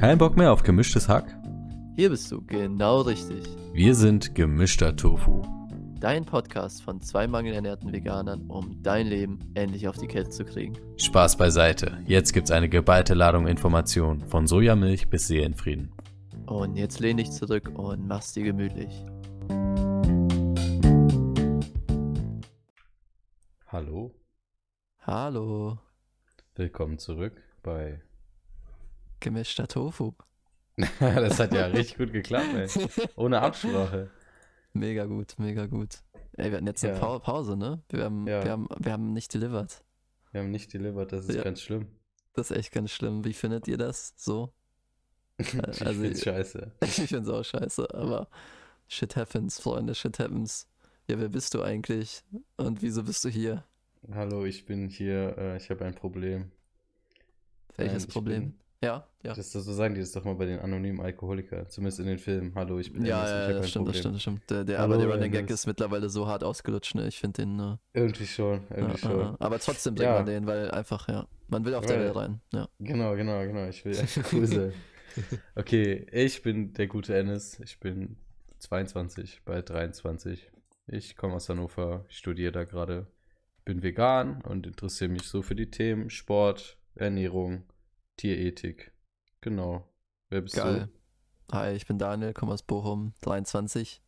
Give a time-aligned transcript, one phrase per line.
[0.00, 1.26] Kein Bock mehr auf gemischtes Hack?
[1.94, 3.44] Hier bist du genau richtig.
[3.74, 5.42] Wir sind gemischter Tofu.
[6.00, 10.72] Dein Podcast von zwei mangelernährten Veganern, um dein Leben endlich auf die Kette zu kriegen.
[10.96, 11.98] Spaß beiseite.
[12.06, 15.92] Jetzt gibt's eine geballte Ladung Informationen von Sojamilch bis Seelenfrieden.
[16.46, 19.04] Und jetzt lehn dich zurück und mach's dir gemütlich.
[23.66, 24.14] Hallo,
[25.02, 25.76] Hallo,
[26.54, 28.00] willkommen zurück bei.
[29.20, 30.12] Gemischter Tofu.
[31.00, 33.06] das hat ja richtig gut geklappt, ey.
[33.16, 34.10] Ohne Absprache.
[34.72, 35.98] Mega gut, mega gut.
[36.36, 36.98] Ey, wir hatten jetzt eine Ja.
[37.00, 37.82] Pau Pause, ne?
[37.90, 38.42] Wir haben, Ja.
[38.44, 39.82] wir, haben, wir haben nicht delivered.
[40.32, 41.42] Wir haben nicht delivered, das ist Ja.
[41.42, 41.88] ganz schlimm.
[42.34, 43.24] Das ist echt ganz schlimm.
[43.24, 44.52] Wie findet ihr das so?
[45.38, 45.54] ich
[45.86, 46.72] also- find's scheiße.
[46.82, 48.28] Ich find's auch scheiße, aber
[48.88, 50.66] shit happens, Freunde, shit happens.
[51.08, 52.22] Ja, wer bist du eigentlich?
[52.56, 53.64] Und wieso bist du hier?
[54.14, 56.52] Hallo, ich bin hier, äh, ich habe ein Problem.
[57.76, 58.54] Welches Nein, ich Problem?
[58.82, 59.34] Ja, ja.
[59.34, 62.18] Das, das so sagen die das doch mal bei den anonymen Alkoholikern, zumindest in den
[62.18, 62.54] Filmen.
[62.54, 64.50] Hallo, ich bin Ja, ja, habe das stimmt, das stimmt, das stimmt.
[64.50, 67.06] Der, der, Hallo, aber der Running Gag ist mittlerweile so hart ausgelutscht, ne?
[67.06, 67.60] Ich finde den.
[67.60, 69.34] Äh, Irgendwie schon, irgendwie ja, schon.
[69.34, 70.14] äh, aber trotzdem bringt Ja.
[70.16, 71.26] man den, weil einfach, ja.
[71.48, 72.40] Man will auf der Welt rein.
[72.54, 72.68] Ja.
[72.78, 73.68] Genau, genau, genau.
[73.68, 74.72] Ich will einfach cool sein.
[75.56, 77.58] Okay, ich bin der gute Ennis.
[77.64, 78.16] Ich bin
[78.60, 80.48] 22, bald 23.
[80.86, 83.08] Ich komme aus Hannover, ich studiere da gerade.
[83.64, 87.64] Bin vegan und interessiere mich so für die Themen Sport, Ernährung,
[88.20, 88.92] Tierethik.
[89.40, 89.88] Genau.
[90.28, 90.90] Wer bist Geil.
[91.52, 94.02] Hi, ich bin Daniel, komme aus Bochum, 23.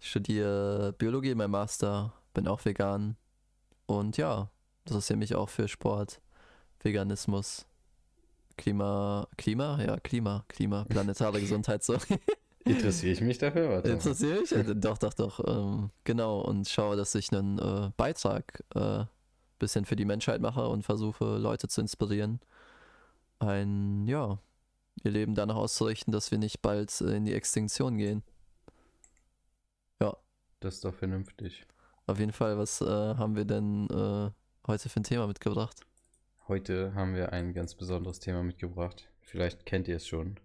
[0.00, 3.16] Studiere Biologie in meinem Master, bin auch vegan.
[3.86, 4.50] Und ja,
[4.84, 6.20] interessiere mich auch für Sport,
[6.80, 7.66] Veganismus,
[8.56, 9.80] Klima, Klima?
[9.84, 11.96] Ja, Klima, Klima, planetare Gesundheit, so.
[11.96, 12.18] du?
[12.64, 13.70] Interessiere ich mich dafür?
[13.70, 13.90] Warte.
[13.90, 14.50] Interessiere mich?
[14.50, 15.38] Äh, Doch, doch, doch.
[15.46, 19.04] Ähm, genau, und schaue, dass ich einen äh, Beitrag äh,
[19.60, 22.40] bisschen für die Menschheit mache und versuche, Leute zu inspirieren,
[23.38, 24.38] ein, ja,
[25.02, 28.22] ihr Leben danach auszurichten, dass wir nicht bald äh, in die Extinktion gehen.
[30.60, 31.66] Das ist doch vernünftig.
[32.06, 34.30] Auf jeden Fall, was äh, haben wir denn äh,
[34.66, 35.80] heute für ein Thema mitgebracht?
[36.48, 39.08] Heute haben wir ein ganz besonderes Thema mitgebracht.
[39.20, 40.40] Vielleicht kennt ihr es schon.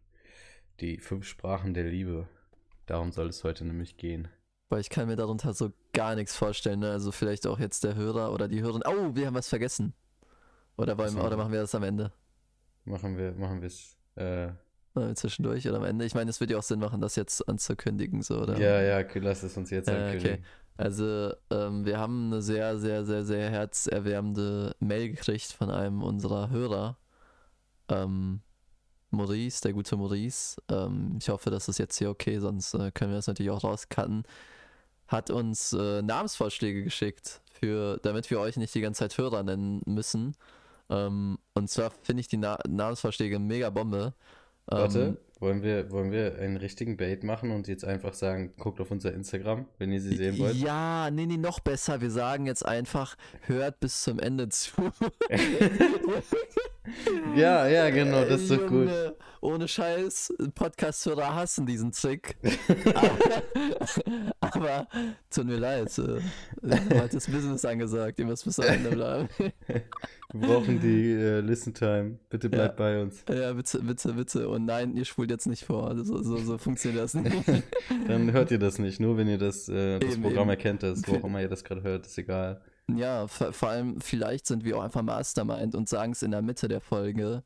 [0.82, 2.28] Die fünf Sprachen der Liebe.
[2.86, 4.28] Darum soll es heute nämlich gehen.
[4.70, 6.92] Weil ich kann mir darunter so gar nichts vorstellen, ne?
[6.92, 8.84] Also vielleicht auch jetzt der Hörer oder die Hörerin.
[8.86, 9.94] Oh, wir haben was vergessen.
[10.76, 12.12] Oder, wollen, oder machen wir das am Ende?
[12.86, 13.98] Machen wir, machen wir es.
[14.16, 14.50] Äh,
[15.16, 16.06] zwischendurch oder am Ende?
[16.06, 18.58] Ich meine, es würde ja auch Sinn machen, das jetzt anzukündigen, so, oder?
[18.60, 20.46] ja, ja, okay, lass es uns jetzt Äh, ankündigen.
[20.76, 26.50] Also, ähm, wir haben eine sehr, sehr, sehr, sehr herzerwärmende Mail gekriegt von einem unserer
[26.50, 26.98] Hörer.
[27.90, 28.42] Ähm,
[29.12, 30.62] Maurice, der gute Maurice.
[30.70, 33.64] Ähm, ich hoffe, das ist jetzt hier okay, sonst äh, können wir das natürlich auch
[33.64, 34.24] rauscutten.
[35.08, 39.82] Hat uns äh, Namensvorschläge geschickt, für, damit wir euch nicht die ganze Zeit Hörer nennen
[39.86, 40.36] müssen.
[40.94, 44.14] Ähm, und zwar finde ich die Na Namensvorschläge mega Bombe.
[44.72, 48.80] Ähm, Warte, wollen wir, wollen wir einen richtigen Bait machen und jetzt einfach sagen, guckt
[48.80, 50.56] auf unser Instagram, wenn ihr sie sehen wollt?
[50.56, 52.00] Ja, nee, nee, noch besser.
[52.00, 54.72] Wir sagen jetzt einfach, hört bis zum Ende zu.
[57.36, 58.90] Ja, ja, genau, das ist doch gut.
[59.44, 62.38] Ohne Scheiß, Podcast-Hörer hassen diesen Trick.
[62.96, 63.12] aber,
[64.40, 64.88] aber
[65.30, 65.90] tut mir leid.
[65.98, 66.22] Äh,
[66.98, 69.28] heute ist Business angesagt, ihr müsst bis zum Ende bleiben.
[69.68, 72.20] Wir brauchen die äh, Listen Time.
[72.30, 72.86] Bitte bleibt Ja.
[72.86, 73.26] bei uns.
[73.30, 74.48] ja, bitte, bitte, bitte.
[74.48, 75.94] Und nein, ihr spult jetzt nicht vor.
[76.06, 77.36] So, so, so funktioniert das nicht.
[78.08, 79.02] Dann hört ihr das nicht.
[79.02, 80.50] Nur wenn ihr das, äh, das Eben, Programm eben.
[80.52, 82.62] erkennt, das, wo auch immer ihr das gerade hört, ist egal.
[82.96, 86.42] Ja, vor, vor allem, vielleicht sind wir auch einfach Mastermind und sagen es in der
[86.42, 87.44] Mitte der Folge,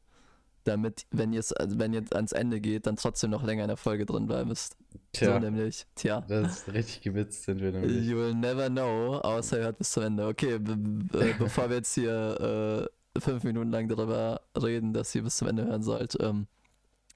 [0.68, 3.78] damit, wenn ihr also wenn ihr ans Ende geht, dann trotzdem noch länger in der
[3.78, 4.76] Folge drin bleiben müsst.
[5.16, 5.86] So Tja, nämlich.
[5.96, 6.22] Tja.
[6.28, 8.06] das ist richtig gewitzt sind wir nämlich.
[8.06, 10.28] You will never know, außer ihr hört bis zum Ende.
[10.28, 15.24] Okay, be be bevor wir jetzt hier äh, fünf Minuten lang darüber reden, dass ihr
[15.24, 16.48] bis zum Ende hören sollt, ähm,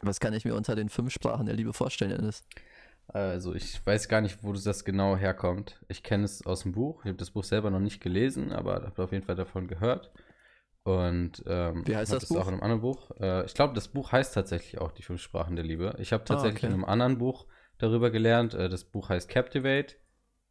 [0.01, 2.43] was kann ich mir unter den fünf Sprachen der Liebe vorstellen, Dennis?
[3.07, 5.79] Also, ich weiß gar nicht, wo das genau herkommt.
[5.89, 7.01] Ich kenne es aus dem Buch.
[7.03, 10.11] Ich habe das Buch selber noch nicht gelesen, aber habe auf jeden Fall davon gehört.
[10.83, 12.47] Und ähm, Wie heißt das auch Buch?
[12.47, 13.11] in einem anderen Buch.
[13.19, 15.95] Äh, ich glaube, das Buch heißt tatsächlich auch Die fünf Sprachen der Liebe.
[15.99, 16.73] Ich habe tatsächlich Ah, okay.
[16.73, 17.45] in einem anderen Buch
[17.77, 18.53] darüber gelernt.
[18.55, 19.95] Äh, das Buch heißt Captivate.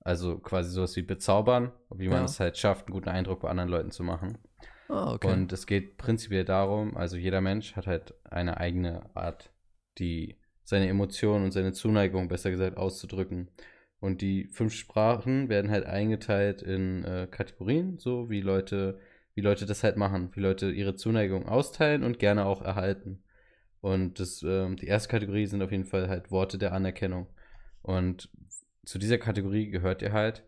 [0.03, 2.25] Also quasi sowas wie bezaubern, wie man Ja.
[2.25, 4.39] es halt schafft, einen guten Eindruck bei anderen Leuten zu machen.
[4.89, 5.29] Ah, okay.
[5.31, 9.53] Und es geht prinzipiell darum, also jeder Mensch hat halt eine eigene Art,
[9.99, 13.51] die seine Emotionen und seine Zuneigung, besser gesagt, auszudrücken.
[14.01, 18.99] Und die fünf Sprachen werden halt eingeteilt in äh, Kategorien, so wie Leute,
[19.35, 23.23] wie Leute das halt machen, wie Leute ihre Zuneigung austeilen und gerne auch erhalten.
[23.81, 27.27] Und das, ähm, die erste Kategorie sind auf jeden Fall halt Worte der Anerkennung.
[27.83, 28.29] Und
[28.85, 30.45] zu dieser Kategorie gehört ihr halt,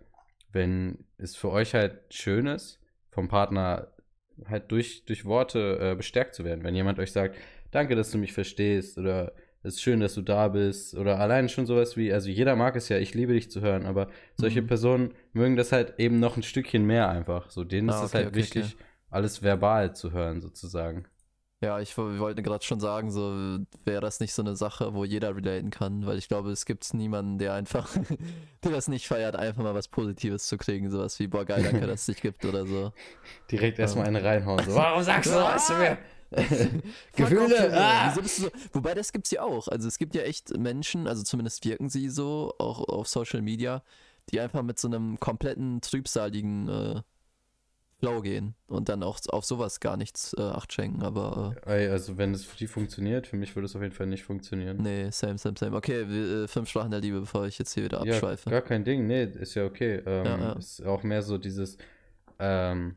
[0.52, 2.81] wenn es für euch halt schön ist,
[3.11, 3.93] vom Partner
[4.46, 6.64] halt durch, durch Worte äh, bestärkt zu werden.
[6.64, 7.37] Wenn jemand euch sagt,
[7.70, 9.32] danke, dass du mich verstehst oder
[9.62, 12.76] es ist schön, dass du da bist oder allein schon sowas wie, also jeder mag
[12.76, 14.67] es ja, ich liebe dich zu hören, aber solche Mhm.
[14.67, 17.50] Personen mögen das halt eben noch ein Stückchen mehr einfach.
[17.50, 18.76] So, denen Ah, ist es okay, halt okay, wichtig, okay.
[19.11, 21.06] alles verbal zu hören, sozusagen.
[21.62, 25.05] Ja, ich wo- wollte gerade schon sagen, so wäre das nicht so eine Sache, wo
[25.05, 27.88] jeder relaten kann, weil ich glaube, es gibt niemanden, der einfach,
[28.65, 31.87] der das nicht feiert, einfach mal was Positives zu kriegen, sowas wie, boah, geil, danke,
[31.87, 32.93] dass es dich gibt oder so.
[33.50, 34.06] Direkt erstmal Ja.
[34.06, 34.65] eine reinhauen.
[34.65, 35.44] So, warum sagst du Ah!
[35.44, 35.99] was zu mir?
[37.17, 38.08] Gefühle, ah!
[38.11, 38.50] Wieso bist du so?
[38.73, 39.69] Wobei, das gibt's ja auch.
[39.69, 43.82] Also es gibt ja echt Menschen, also zumindest wirken sie so, auch auf Social Media,
[44.31, 47.02] die einfach mit so einem kompletten trübsaligen äh,
[47.99, 51.02] Flow gehen und dann auch auf sowas gar nichts äh, Acht schenken.
[51.02, 54.08] Aber Ey, also wenn es für die funktioniert, für mich würde es auf jeden Fall
[54.08, 54.84] nicht funktionieren.
[54.84, 55.76] äh, nee, same, same, same.
[55.76, 58.50] Okay, wir, äh, fünf Sprachen der Liebe, bevor ich jetzt hier wieder Ja, abschweife.
[58.50, 59.06] gar kein Ding.
[59.06, 60.02] Nee, ist ja okay.
[60.05, 60.52] Ähm, Ja, ja.
[60.55, 61.79] Ist auch mehr so dieses,
[62.40, 62.96] ähm,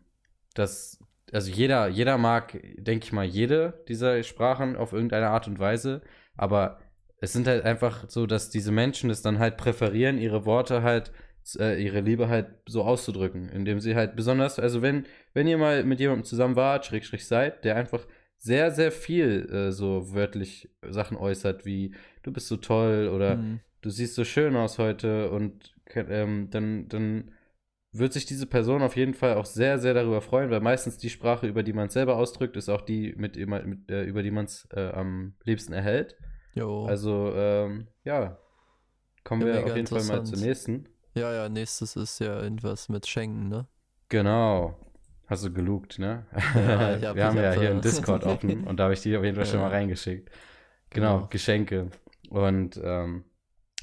[0.55, 0.97] dass,
[1.31, 6.01] also jeder, jeder mag, denke ich mal, jede dieser Sprachen auf irgendeine Art und Weise,
[6.37, 6.79] aber
[7.21, 11.11] es sind halt einfach so, dass diese Menschen es dann halt präferieren, ihre Worte halt,
[11.57, 15.83] äh, ihre Liebe halt so auszudrücken, indem sie halt besonders, also wenn, wenn ihr mal
[15.83, 18.05] mit jemandem zusammen wart, schräg, schräg seid, der einfach
[18.37, 23.59] sehr, sehr viel äh, so wörtlich Sachen äußert, wie du bist so toll oder Hm.
[23.81, 27.31] du siehst so schön aus heute und ähm, dann, dann
[27.97, 31.09] wird sich diese Person auf jeden Fall auch sehr, sehr darüber freuen, weil meistens die
[31.09, 34.31] Sprache, über die man es selber ausdrückt, ist auch die, mit, mit, äh, über die
[34.31, 36.15] man es äh, am liebsten erhält.
[36.53, 36.85] Jo.
[36.87, 38.37] Also, ähm, ja,
[39.23, 40.87] kommen Ja, wir auf jeden Fall mal zur nächsten.
[41.15, 43.67] ja, ja, nächstes ist ja irgendwas mit Schenken, ne?
[44.09, 44.79] Genau.
[45.27, 46.25] Hast du gelugt, ne?
[46.53, 49.15] Ja, hab- wir haben ja hier äh, einen Discord offen und da habe ich die
[49.17, 50.29] auf jeden Fall schon mal reingeschickt.
[50.89, 51.27] Genau, Genau.
[51.29, 51.91] Geschenke.
[52.29, 53.25] Und ähm,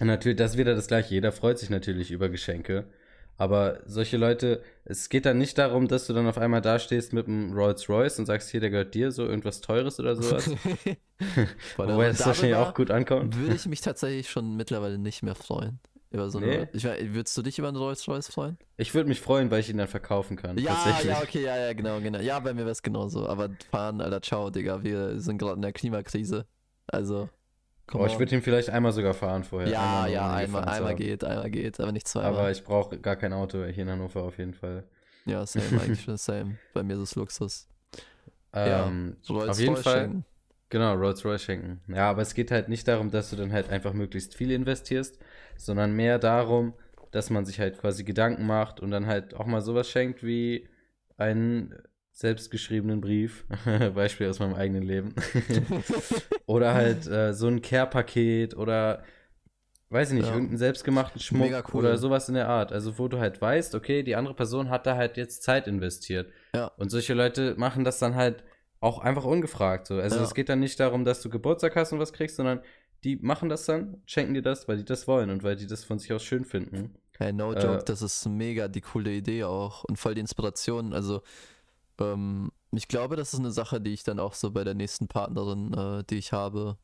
[0.00, 1.14] natürlich, das ist wieder das gleiche.
[1.14, 2.90] Jeder freut sich natürlich über Geschenke.
[3.38, 7.26] Aber solche Leute, es geht dann nicht darum, dass du dann auf einmal dastehst mit
[7.26, 10.50] einem Rolls Royce und sagst, hier, der gehört dir, so irgendwas Teures oder sowas.
[11.76, 13.36] Wobei das wahrscheinlich auch gut ankommt.
[13.36, 15.80] Würde ich mich tatsächlich schon mittlerweile nicht mehr freuen.
[16.10, 16.58] Über so Nee?
[16.58, 18.58] eine, ich würdest du dich über einen Rolls Royce freuen?
[18.76, 20.58] Ich würde mich freuen, weil ich ihn dann verkaufen kann.
[20.58, 22.18] Ja, ja, okay, ja, ja, genau, genau.
[22.20, 23.26] Ja, bei mir wäre es genauso.
[23.26, 24.82] Aber fahren, Alter, ciao, Digga.
[24.84, 26.44] Wir sind gerade in der Klimakrise.
[26.86, 27.30] Also,
[27.92, 29.68] come Oh, ich würde ihn vielleicht einmal sogar fahren vorher.
[29.68, 32.32] Ja, nur, ja, einmal, einmal geht, einmal geht, aber nicht zweimal.
[32.32, 34.84] Aber ich brauche gar kein Auto hier in Hannover auf jeden Fall.
[35.26, 36.58] ja, same, eigentlich same.
[36.72, 37.68] Bei mir ist es Luxus.
[38.54, 40.00] Ja, Ähm, Rolls auf jeden Royce Fall.
[40.00, 40.24] schenken.
[40.68, 41.80] Genau, Rolls Royce schenken.
[41.94, 45.18] Ja, aber es geht halt nicht darum, dass du dann halt einfach möglichst viel investierst,
[45.56, 46.74] sondern mehr darum,
[47.10, 50.68] dass man sich halt quasi Gedanken macht und dann halt auch mal sowas schenkt wie
[51.18, 51.74] einen
[52.12, 53.44] selbstgeschriebenen Brief.
[53.94, 55.14] Beispiel aus meinem eigenen Leben.
[56.46, 59.02] oder halt äh, so ein Care-Paket oder
[59.90, 60.32] weiß ich nicht, Ja.
[60.32, 61.80] irgendeinen selbstgemachten Schmuck cool.
[61.80, 62.72] oder sowas in der Art.
[62.72, 66.30] Also wo du halt weißt, okay, die andere Person hat da halt jetzt Zeit investiert.
[66.54, 66.66] Ja.
[66.78, 68.42] Und solche Leute machen das dann halt
[68.80, 69.96] auch einfach ungefragt so.
[69.96, 70.22] Also Ja.
[70.22, 72.60] es geht dann nicht darum, dass du Geburtstag hast und was kriegst, sondern
[73.04, 75.84] die machen das dann, schenken dir das, weil die das wollen und weil die das
[75.84, 76.94] von sich aus schön finden.
[77.18, 80.92] Hey, no Äh, joke, das ist mega die coole Idee auch und voll die Inspiration.
[80.92, 81.22] Also,
[82.00, 85.08] ähm, ich glaube, das ist eine Sache, die ich dann auch so bei der nächsten
[85.08, 86.76] Partnerin, äh, die ich habe,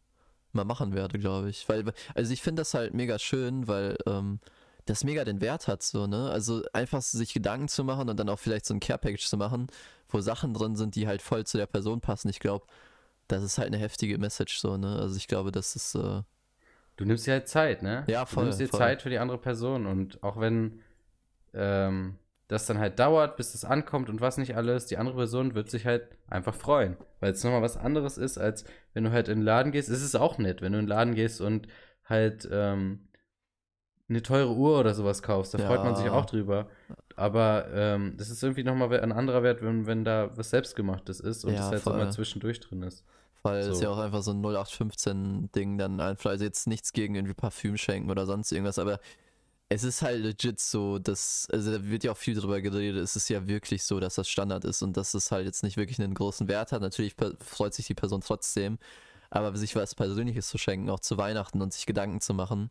[0.52, 1.68] mal machen werde, glaube ich.
[1.68, 1.84] Weil,
[2.14, 4.40] also ich finde das halt mega schön, weil ähm,
[4.86, 6.30] das mega den Wert hat, so, ne?
[6.30, 9.66] Also einfach sich Gedanken zu machen und dann auch vielleicht so ein Care-Package zu machen,
[10.08, 12.28] wo Sachen drin sind, die halt voll zu der Person passen.
[12.28, 12.66] Ich glaube,
[13.28, 14.96] das ist halt eine heftige Message, so, ne?
[14.96, 16.22] Also ich glaube, das ist, äh,
[16.96, 18.04] Du nimmst dir halt Zeit, ne?
[18.08, 18.80] Ja, Du voll, nimmst dir voll.
[18.80, 20.80] Zeit für die andere Person und auch wenn
[21.54, 22.16] ähm,
[22.48, 25.70] das dann halt dauert, bis das ankommt und was nicht alles, die andere Person wird
[25.70, 26.96] sich halt einfach freuen.
[27.20, 28.64] Weil es nochmal was anderes ist, als
[28.94, 29.88] wenn du halt in den Laden gehst.
[29.90, 31.68] Es ist auch nett, wenn du in den Laden gehst und
[32.04, 33.08] halt ähm,
[34.08, 35.52] eine teure Uhr oder sowas kaufst.
[35.54, 36.12] Da freut man sich Ja.
[36.14, 36.68] auch drüber.
[37.16, 41.44] Aber ähm, das ist irgendwie nochmal ein anderer Wert, wenn, wenn da was Selbstgemachtes ist
[41.44, 41.98] und Ja, das halt so voll.
[41.98, 43.04] mal zwischendurch drin ist.
[43.42, 43.82] Weil es So.
[43.84, 48.10] ja auch einfach so ein 0815-Ding dann einfach, also jetzt nichts gegen irgendwie Parfüm schenken
[48.10, 48.98] oder sonst irgendwas, aber
[49.68, 53.16] es ist halt legit so, dass, also da wird ja auch viel drüber geredet, es
[53.16, 55.98] ist ja wirklich so, dass das Standard ist und dass es halt jetzt nicht wirklich
[56.00, 56.80] einen großen Wert hat.
[56.82, 58.78] Natürlich freut sich die Person trotzdem,
[59.30, 62.70] aber sich was Persönliches zu schenken, auch zu Weihnachten und sich Gedanken zu machen,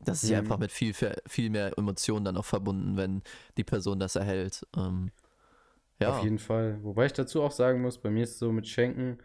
[0.00, 0.40] das ist ja Mhm.
[0.40, 0.94] einfach mit viel,
[1.26, 3.22] viel mehr Emotionen dann auch verbunden, wenn
[3.56, 4.66] die Person das erhält.
[4.76, 5.10] Ähm,
[6.00, 6.78] ja, Auf jeden Fall.
[6.82, 9.18] Wobei ich dazu auch sagen muss, bei mir ist es so mit Schenken,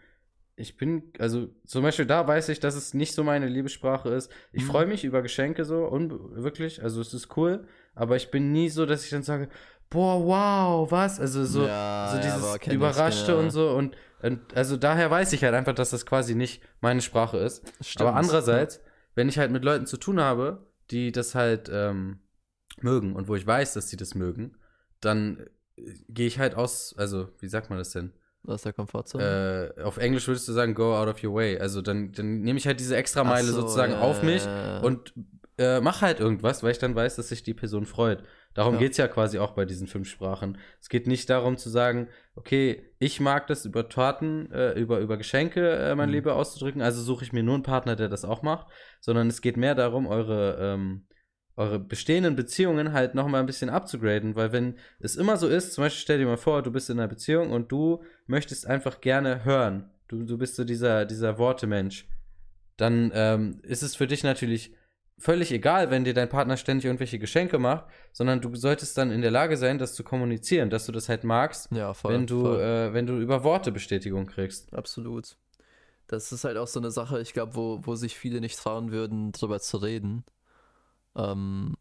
[0.60, 4.32] ich bin, also zum Beispiel da weiß ich, dass es nicht so meine Liebessprache ist.
[4.52, 4.68] Ich Mhm.
[4.68, 5.90] freue mich über Geschenke so,
[6.36, 9.50] wirklich, also es ist cool, aber ich bin nie so, dass ich dann sage,
[9.90, 11.20] boah, wow, was?
[11.20, 13.44] Also so, Ja, so ja, dieses ich, Überraschte genau.
[13.44, 17.02] und so und, und also daher weiß ich halt einfach, dass das quasi nicht meine
[17.02, 17.64] Sprache ist.
[17.82, 18.10] stimmt.
[18.10, 18.82] Aber andererseits,
[19.16, 22.20] wenn ich halt mit Leuten zu tun habe, die das halt ähm,
[22.82, 24.56] mögen und wo ich weiß, dass sie das mögen,
[25.02, 25.46] dann
[26.10, 28.12] gehe ich halt aus, also wie sagt man das denn?
[28.48, 29.74] Aus der Komfortzone.
[29.78, 31.60] Äh, auf Englisch würdest du sagen, go out of your way.
[31.60, 34.80] Also dann, dann nehme ich halt diese Extrameile so, sozusagen ja, auf mich ja, ja.
[34.80, 35.14] und
[35.58, 38.24] äh, mach halt irgendwas, weil ich dann weiß, dass sich die Person freut.
[38.54, 38.80] Darum Ja.
[38.80, 40.58] geht's ja quasi auch bei diesen fünf Sprachen.
[40.82, 45.18] Es geht nicht darum zu sagen, okay, ich mag das über Torten, äh, über, über
[45.18, 46.16] Geschenke äh, mein Mhm.
[46.16, 48.68] Liebe auszudrücken, also suche ich mir nur einen Partner, der das auch macht,
[49.02, 51.06] sondern es geht mehr darum, eure, ähm,
[51.58, 55.74] eure bestehenden Beziehungen halt noch mal ein bisschen abzugraden, weil wenn es immer so ist,
[55.74, 59.02] zum Beispiel stell dir mal vor, du bist in einer Beziehung und du möchtest einfach
[59.02, 62.08] gerne hören, du, du bist so dieser, dieser Wortemensch,
[62.78, 64.74] dann ähm, ist es für dich natürlich
[65.18, 69.22] völlig egal, wenn dir dein Partner ständig irgendwelche Geschenke macht, sondern du solltest dann in
[69.22, 72.14] der Lage sein, das zu kommunizieren, dass du das halt magst, ja, voll.
[72.14, 74.74] wenn du, äh, wenn du über Worte Bestätigung kriegst.
[74.74, 75.36] Absolut.
[76.08, 78.92] Das ist halt auch so eine Sache, ich glaube, wo, wo sich viele nicht trauen
[78.92, 80.24] würden, drüber zu reden.
[81.16, 81.76] Ähm,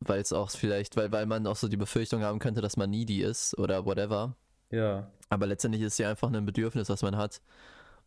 [0.00, 2.88] weil es auch vielleicht, weil, weil man auch so die Befürchtung haben könnte, dass man
[2.88, 4.36] needy ist oder whatever.
[4.70, 5.10] Ja.
[5.28, 7.40] Aber letztendlich ist es ja einfach ein Bedürfnis, was man hat.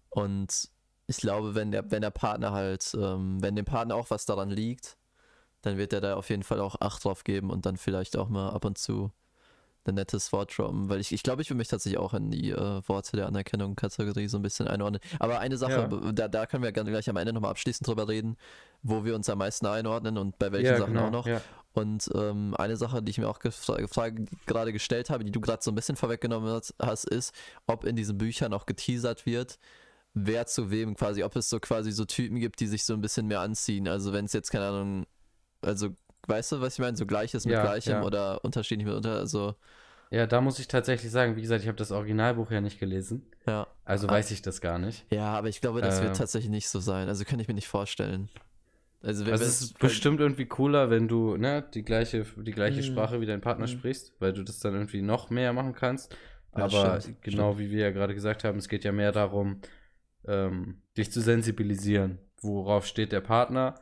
[0.09, 0.69] Und
[1.07, 4.49] ich glaube, wenn der, wenn der Partner halt, ähm, wenn dem Partner auch was daran
[4.49, 4.97] liegt,
[5.61, 8.29] dann wird er da auf jeden Fall auch Acht drauf geben und dann vielleicht auch
[8.29, 9.11] mal ab und zu
[9.85, 10.89] ein nettes Wort droppen.
[10.89, 14.27] Weil ich, ich glaube, ich würde mich tatsächlich auch in die äh, Worte der Anerkennung-Kategorie
[14.27, 15.01] so ein bisschen einordnen.
[15.19, 16.11] Aber eine Sache, Ja.
[16.13, 18.37] da, da können wir gleich am Ende nochmal abschließend drüber reden,
[18.81, 21.27] wo wir uns am meisten einordnen und bei welchen ja, Sachen genau, auch noch.
[21.27, 21.41] Ja.
[21.73, 25.71] Und ähm, eine Sache, die ich mir auch gerade gestellt habe, die du gerade so
[25.71, 27.33] ein bisschen vorweggenommen hast, ist,
[27.65, 29.57] ob in diesen Büchern auch geteasert wird,
[30.13, 33.01] wer zu wem quasi, ob es so quasi so Typen gibt, die sich so ein
[33.01, 33.87] bisschen mehr anziehen.
[33.87, 35.05] Also wenn es jetzt, keine Ahnung,
[35.61, 35.89] also
[36.27, 36.95] weißt du, was ich meine?
[36.95, 38.03] So Gleiches mit Ja, Gleichem ja.
[38.03, 39.55] oder unterschiedlich mit unter, also
[40.11, 43.25] ja, da muss ich tatsächlich sagen, wie gesagt, ich habe das Originalbuch ja nicht gelesen,
[43.47, 43.65] ja.
[43.83, 44.11] also Ah.
[44.11, 45.07] weiß ich das gar nicht.
[45.11, 46.17] Ja, aber ich glaube, das wird Ähm.
[46.17, 47.07] tatsächlich nicht so sein.
[47.07, 48.29] Also kann ich mir nicht vorstellen.
[49.03, 52.85] Also, Also es ist bestimmt irgendwie cooler, wenn du ne, die gleiche, die gleiche Mhm.
[52.85, 53.71] Sprache wie dein Partner Mhm.
[53.71, 56.15] sprichst, weil du das dann irgendwie noch mehr machen kannst.
[56.55, 59.59] Ja, Aber stimmt, genau wie wir ja gerade gesagt haben, es geht ja mehr darum,
[60.25, 62.19] ähm, dich zu sensibilisieren.
[62.41, 63.75] Worauf steht der Partner?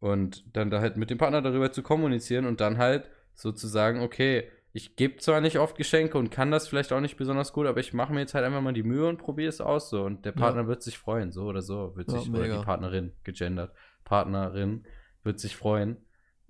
[0.00, 4.48] Und dann da halt mit dem Partner darüber zu kommunizieren und dann halt sozusagen, okay,
[4.72, 7.78] ich gebe zwar nicht oft Geschenke und kann das vielleicht auch nicht besonders gut, aber
[7.78, 10.02] ich mache mir jetzt halt einfach mal die Mühe und probiere es aus so.
[10.02, 10.38] Und der Ja.
[10.40, 11.94] Partner wird sich freuen, so oder so.
[11.94, 12.58] Wird Ja, sich, oder mega.
[12.58, 13.72] die Partnerin, gegendert.
[14.04, 14.84] Partnerin
[15.22, 15.96] wird sich freuen.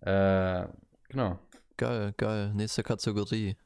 [0.00, 0.66] Äh,
[1.08, 1.38] genau.
[1.76, 2.52] geil, geil.
[2.54, 3.56] Nächste Kategorie.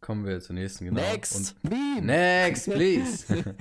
[0.00, 1.00] Kommen wir zur nächsten, genau.
[1.00, 1.56] Next!
[1.64, 2.02] Und Meme!
[2.02, 3.26] next, please!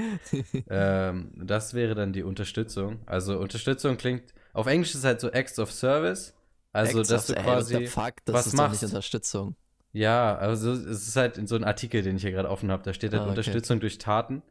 [0.70, 3.00] ähm, das wäre dann die Unterstützung.
[3.08, 6.36] Also Unterstützung klingt, auf Englisch ist es halt so Acts of Service.
[6.74, 8.84] Also, Acts dass of- du ey, quasi, the fuck, das was ist doch machst.
[8.84, 9.56] Unterstützung.
[9.94, 12.84] ja, also es ist halt in so einem Artikel, den ich hier gerade offen habe,
[12.84, 13.30] da steht halt Ah, okay.
[13.32, 14.44] Unterstützung durch Taten.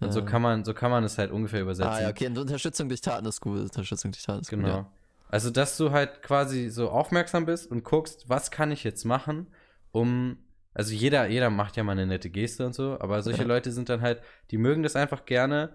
[0.00, 0.24] Und so Ah.
[0.24, 1.92] kann man, so kann man es halt ungefähr übersetzen.
[1.92, 2.26] Ah, ja, okay.
[2.26, 3.60] Und Unterstützung durch Taten ist gut.
[3.60, 4.62] Unterstützung durch Taten ist Genau.
[4.66, 4.76] gut.
[4.76, 4.92] Ja.
[5.28, 9.46] Also, dass du halt quasi so aufmerksam bist und guckst, was kann ich jetzt machen,
[9.92, 10.38] um.
[10.72, 13.48] Also jeder, jeder macht ja mal eine nette Geste und so, aber solche Ja.
[13.48, 15.74] Leute sind dann halt, die mögen das einfach gerne,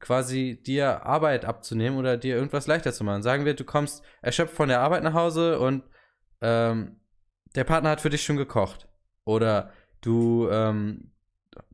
[0.00, 3.22] quasi dir Arbeit abzunehmen oder dir irgendwas leichter zu machen.
[3.22, 5.84] Sagen wir, du kommst erschöpft von der Arbeit nach Hause und
[6.40, 6.96] ähm,
[7.54, 8.88] der Partner hat für dich schon gekocht.
[9.24, 11.11] Oder du ähm,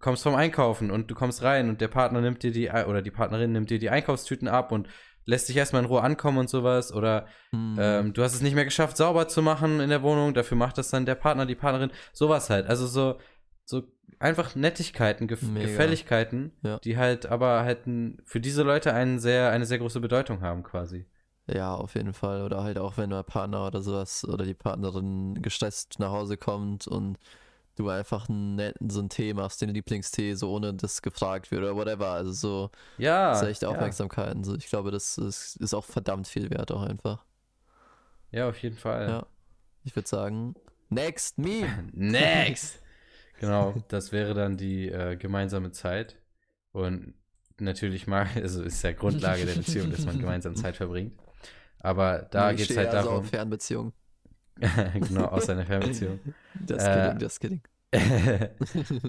[0.00, 3.10] kommst vom Einkaufen und du kommst rein und der Partner nimmt dir die, oder die
[3.10, 4.88] Partnerin nimmt dir die Einkaufstüten ab und
[5.24, 6.92] lässt dich erstmal in Ruhe ankommen und sowas.
[6.92, 7.76] Oder Hm.
[7.78, 10.78] ähm, du hast es nicht mehr geschafft, sauber zu machen in der Wohnung, dafür macht
[10.78, 12.66] das dann der Partner, die Partnerin, sowas halt.
[12.66, 13.18] Also so,
[13.64, 13.82] so
[14.18, 15.66] einfach Nettigkeiten, Gef Mega.
[15.66, 16.78] Gefälligkeiten, Ja.
[16.78, 17.80] die halt aber halt
[18.24, 21.06] für diese Leute einen sehr, eine sehr große Bedeutung haben quasi.
[21.46, 22.42] Ja, auf jeden Fall.
[22.42, 26.86] Oder halt auch, wenn der Partner oder sowas oder die Partnerin gestresst nach Hause kommt
[26.86, 27.18] und
[27.78, 31.62] du einfach einen netten, so einen Tee machst, den Lieblingstee, so ohne dass gefragt wird
[31.62, 32.08] oder whatever.
[32.10, 33.30] Also so, Ja.
[33.30, 33.68] das ist echt ja.
[33.68, 34.44] Aufmerksamkeiten.
[34.44, 37.24] So, ich glaube, das ist, ist auch verdammt viel wert auch einfach.
[38.30, 39.08] Ja, auf jeden Fall.
[39.08, 39.26] Ja.
[39.84, 40.54] Ich würde sagen,
[40.90, 41.66] next me.
[41.92, 42.80] Next!
[43.40, 46.16] genau, das wäre dann die äh, gemeinsame Zeit.
[46.72, 47.14] Und
[47.58, 51.18] natürlich mal, also ist ja Grundlage der Beziehung, dass man gemeinsam Zeit verbringt.
[51.80, 53.92] Aber da geht es halt also darum, Fernbeziehung.
[54.94, 56.20] genau, aus einer Fernbeziehung.
[56.68, 57.60] Just Äh, kidding, just kidding.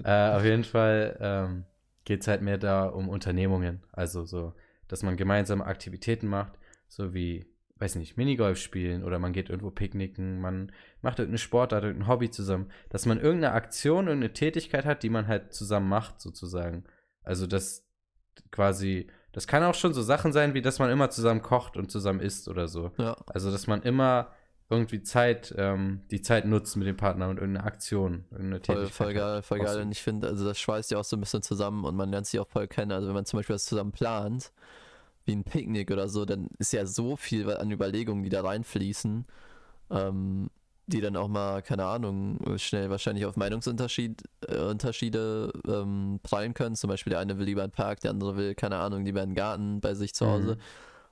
[0.04, 1.64] äh, auf jeden Fall ähm,
[2.04, 3.82] geht es halt mehr da um Unternehmungen.
[3.92, 4.54] Also so,
[4.88, 9.70] dass man gemeinsame Aktivitäten macht, so wie, weiß nicht, Minigolf spielen oder man geht irgendwo
[9.70, 12.70] picknicken, man macht irgendeine Sportart, irgendein Hobby zusammen.
[12.88, 16.84] Dass man irgendeine Aktion, irgendeine Tätigkeit hat, die man halt zusammen macht, sozusagen.
[17.22, 17.86] Also das
[18.50, 21.90] quasi, das kann auch schon so Sachen sein, wie dass man immer zusammen kocht und
[21.90, 22.92] zusammen isst oder so.
[22.98, 24.32] Ja, Also, dass man immer
[24.70, 28.92] irgendwie Zeit, ähm, die Zeit nutzt mit dem Partner und irgendeine Aktion, irgendeine voll, Tätigkeit.
[28.92, 29.80] voll geil, voll geil.
[29.82, 32.26] Und ich finde, also das schweißt ja auch so ein bisschen zusammen und man lernt
[32.26, 32.92] sich auch voll kennen.
[32.92, 34.52] Also wenn man zum Beispiel was zusammen plant,
[35.24, 39.26] wie ein Picknick oder so, dann ist ja so viel an Überlegungen, die da reinfließen.
[39.90, 40.50] Ähm,
[40.86, 46.74] die dann auch mal, keine Ahnung, schnell wahrscheinlich auf Meinungsunterschiede äh, Unterschiede ähm, prallen können.
[46.74, 49.34] Zum Beispiel der eine will lieber einen Park, der andere will, keine Ahnung, lieber einen
[49.34, 50.58] Garten bei sich zu Hause.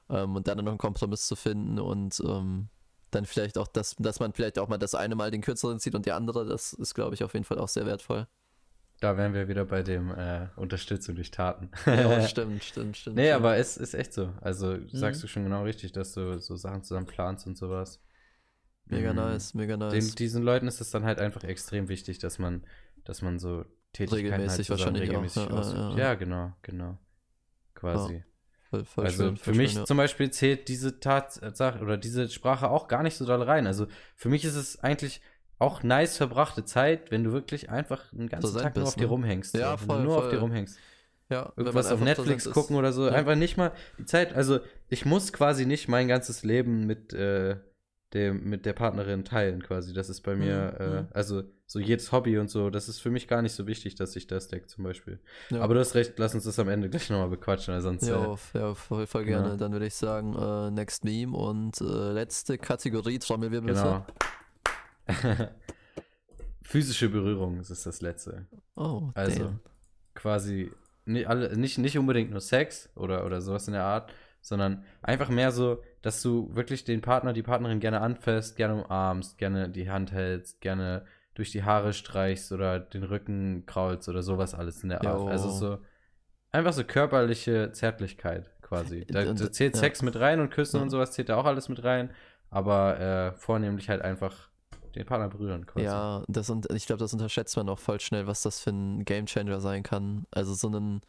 [0.09, 0.17] Mhm.
[0.17, 2.69] Ähm, und dann noch einen Kompromiss zu finden und ähm,
[3.11, 5.95] dann vielleicht auch, dass, dass man vielleicht auch mal das eine Mal den kürzeren zieht
[5.95, 8.27] und die andere, das ist, glaube ich, auf jeden Fall auch sehr wertvoll.
[9.01, 11.71] Da wären wir wieder bei dem äh, Unterstützung durch Taten.
[11.87, 13.17] Ja, stimmt, stimmt, stimmt.
[13.17, 13.37] nee, stimmt.
[13.37, 14.33] aber es ist echt so.
[14.41, 15.23] Also sagst Mhm.
[15.23, 18.01] du schon genau richtig, dass du so Sachen zusammen planst und sowas.
[18.87, 19.17] Mega Mhm.
[19.17, 20.15] nice, mega Den, nice.
[20.17, 22.67] diesen Leuten ist es dann halt einfach extrem wichtig, dass man,
[23.05, 25.99] dass man so Tätigkeiten Regelmäßig halt wahrscheinlich auch, regelmäßig ja, ja, ja.
[25.99, 26.99] Ja, genau, genau.
[27.75, 28.25] Quasi.
[28.71, 29.85] Voll, voll also schön, für voll mich schön, ja.
[29.87, 33.67] zum Beispiel zählt diese Tatsache oder diese Sprache auch gar nicht so doll rein.
[33.67, 35.21] Also für mich ist es eigentlich
[35.59, 39.01] auch nice verbrachte Zeit, wenn du wirklich einfach einen ganzen sein Tag nur bist, auf
[39.01, 39.11] dir ne?
[39.11, 39.55] rumhängst.
[39.55, 39.81] Ja, so.
[39.81, 40.31] Wenn voll, du nur auf voll.
[40.31, 40.79] dir rumhängst.
[41.31, 43.07] ja, Irgendwas auf Netflix gucken oder so.
[43.07, 43.13] Ja.
[43.13, 44.35] Einfach nicht mal die Zeit.
[44.35, 47.57] Also ich muss quasi nicht mein ganzes Leben mit, äh,
[48.15, 49.93] dem, mit der Partnerin teilen quasi.
[49.93, 51.09] Das ist bei mir, Mhm, äh, mhm.
[51.13, 54.17] also so jedes Hobby und so, das ist für mich gar nicht so wichtig, dass
[54.17, 55.21] ich das deckt zum Beispiel.
[55.51, 55.61] Ja.
[55.61, 58.07] Aber du hast recht, lass uns das am Ende gleich nochmal bequatschen, weil sonst.
[58.09, 59.57] Ja, ja, voll, voll gerne.
[59.59, 64.05] Dann würde ich sagen, äh, Next Meme und äh, letzte Kategorie, Trommelwirbel äh, bitte.
[65.07, 65.49] genau.
[66.63, 68.47] Physische Berührung ist das letzte.
[68.77, 69.61] Oh, Also damn.
[70.15, 70.71] quasi
[71.07, 74.13] nicht, alle, nicht, nicht unbedingt nur Sex oder, oder sowas in der Art,
[74.49, 79.39] sondern einfach mehr so, dass du wirklich den Partner, die Partnerin gerne anfasst, gerne umarmst,
[79.39, 84.55] gerne die Hand hältst, gerne durch die Haare streichst oder den Rücken kraulst oder sowas
[84.55, 85.21] alles in der Art.
[85.21, 85.29] Jo.
[85.29, 85.79] Also so
[86.51, 89.07] einfach so körperliche Zärtlichkeit quasi.
[89.07, 89.81] Da, da zählt ja.
[89.81, 90.83] Sex mit rein und Küssen Ja.
[90.83, 92.11] und sowas zählt da auch alles mit rein,
[92.51, 94.49] aber äh, vornehmlich halt einfach
[94.95, 95.87] den Partner berühren quasi.
[95.87, 99.05] Ja, das und ich glaube, das unterschätzt man auch voll schnell, was das für ein
[99.05, 100.27] Gamechanger sein kann.
[100.31, 101.03] Also so einen,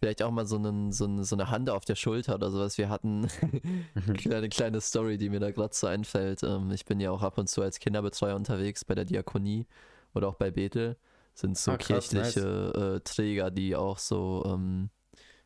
[0.00, 2.78] vielleicht auch mal so, einen, so, eine, so eine Hand auf der Schulter oder sowas.
[2.78, 3.28] Wir hatten
[4.24, 6.42] eine kleine Story, die mir da gerade so einfällt.
[6.42, 9.66] Ähm, ich bin ja auch ab und zu als Kinderbetreuer unterwegs bei der Diakonie
[10.14, 10.96] oder auch bei Bethel.
[11.34, 14.90] Sind so Ah, krass, kirchliche äh, Träger, die auch so ähm,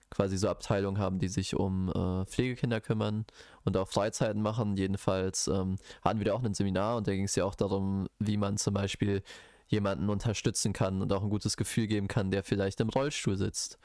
[0.09, 3.27] quasi so Abteilungen haben, die sich um äh, Pflegekinder kümmern
[3.65, 4.77] und auch Freizeiten machen.
[4.77, 8.07] Jedenfalls ähm, hatten wir da auch ein Seminar und da ging es ja auch darum,
[8.21, 9.23] wie man zum Beispiel
[9.67, 13.79] jemanden unterstützen kann und auch ein gutes Gefühl geben kann, der vielleicht im Rollstuhl sitzt.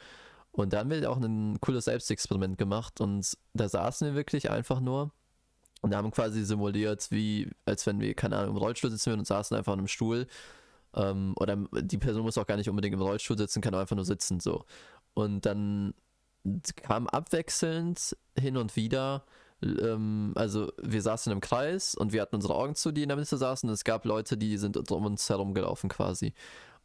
[0.51, 4.79] Und da haben wir auch ein cooles Selbstexperiment gemacht und da saßen wir wirklich einfach
[4.79, 5.11] nur
[5.81, 9.27] und haben quasi simuliert, wie als wenn wir, keine Ahnung, im Rollstuhl sitzen würden und
[9.27, 10.27] saßen einfach in einem Stuhl.
[10.95, 13.95] Ähm, oder die Person muss auch gar nicht unbedingt im Rollstuhl sitzen, kann auch einfach
[13.95, 14.65] nur sitzen so.
[15.13, 15.93] Und dann
[16.83, 19.25] kam abwechselnd hin und wieder,
[19.61, 23.17] ähm, also wir saßen im Kreis und wir hatten unsere Augen zu, die in der
[23.17, 26.33] Mitte saßen und es gab Leute, die sind um uns herum gelaufen quasi.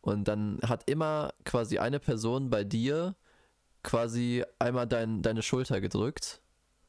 [0.01, 3.17] Und dann hat immer quasi eine Person bei dir
[3.85, 6.41] quasi einmal dein, deine Schulter gedrückt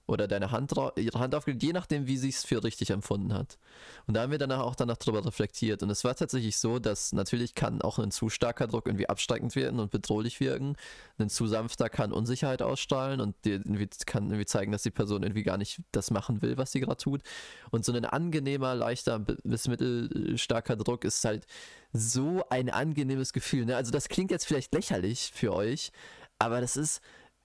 [0.08, 3.58] oder deine Hand, ihre Hand aufgelegt, je nachdem, wie sie es für richtig empfunden hat.
[4.06, 5.82] Und da haben wir danach auch danach drüber reflektiert.
[5.82, 9.56] Und es war tatsächlich so, dass natürlich kann auch ein zu starker Druck irgendwie abschreckend
[9.56, 10.76] wirken und bedrohlich wirken.
[11.18, 15.42] Ein zu sanfter kann Unsicherheit ausstrahlen und irgendwie, kann irgendwie zeigen, dass die Person irgendwie
[15.42, 17.24] gar nicht das machen will, was sie gerade tut.
[17.72, 21.48] Und so ein angenehmer, leichter bi- bis mittelstarker Druck ist halt
[21.94, 23.66] so ein angenehmes Gefühl.
[23.66, 23.76] Ne?
[23.76, 25.92] Also das klingt jetzt vielleicht lächerlich für euch,
[26.40, 27.02] aber das ist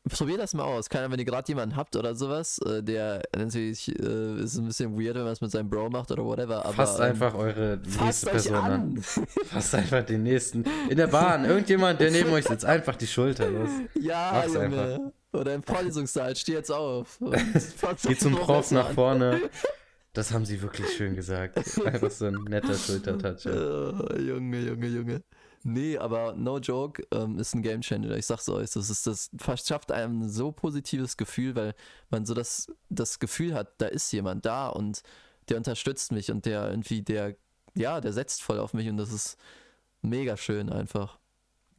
[0.09, 0.89] Probiert das mal aus.
[0.89, 4.65] Keine Ahnung, wenn ihr gerade jemanden habt oder sowas, äh, der natürlich äh, ist ein
[4.65, 6.65] bisschen weird, wenn man es mit seinem Bro macht oder whatever.
[6.65, 8.97] Aber, Fasst ähm, einfach eure fasst nächste Person an.
[9.51, 10.65] Fasst einfach den nächsten.
[10.89, 13.69] In der Bahn, irgendjemand, der neben euch sitzt, einfach die Schulter los.
[13.95, 15.13] Ja, Mach's Junge.
[15.33, 17.19] Oder im Vorlesungssaal, steh jetzt auf.
[18.03, 18.95] Geht zum Prof nach an.
[18.95, 19.41] vorne.
[20.13, 21.57] Das haben sie wirklich schön gesagt.
[21.87, 23.47] Einfach so ein netter Schultertouch.
[23.47, 25.23] Äh, Junge, Junge, Junge.
[25.63, 28.17] Nee, aber no joke, ähm, ist ein Gamechanger.
[28.17, 31.75] Ich sag's euch, das ist das verschafft einem ein so positives Gefühl, weil
[32.09, 35.03] man so das, das Gefühl hat, da ist jemand da und
[35.49, 37.37] der unterstützt mich und der irgendwie, der,
[37.75, 39.37] ja, der setzt voll auf mich und das ist
[40.01, 41.19] mega schön einfach.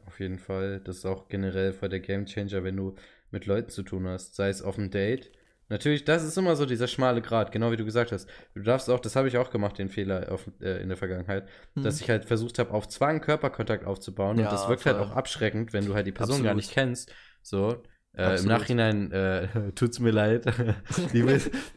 [0.06, 0.80] Auf jeden Fall.
[0.82, 2.96] Das ist auch generell voll der Gamechanger, wenn du
[3.32, 4.36] mit Leuten zu tun hast.
[4.36, 5.32] Sei es auf einem Date.
[5.72, 8.28] Natürlich, das ist immer so dieser schmale Grat, genau wie du gesagt hast.
[8.54, 11.48] Du darfst auch, das habe ich auch gemacht, den Fehler auf, äh, in der Vergangenheit,
[11.76, 11.84] Hm.
[11.84, 14.38] dass ich halt versucht habe, auf Zwang Körperkontakt aufzubauen.
[14.38, 15.06] Ja, und das wirkt halt voll.
[15.08, 16.58] auch abschreckend, wenn du halt die Person gar Absolut.
[16.58, 17.14] nicht kennst.
[17.42, 17.82] So.
[18.18, 18.48] Äh, Im.
[18.48, 20.44] Nachhinein äh, tut's mir leid.
[21.14, 21.26] die,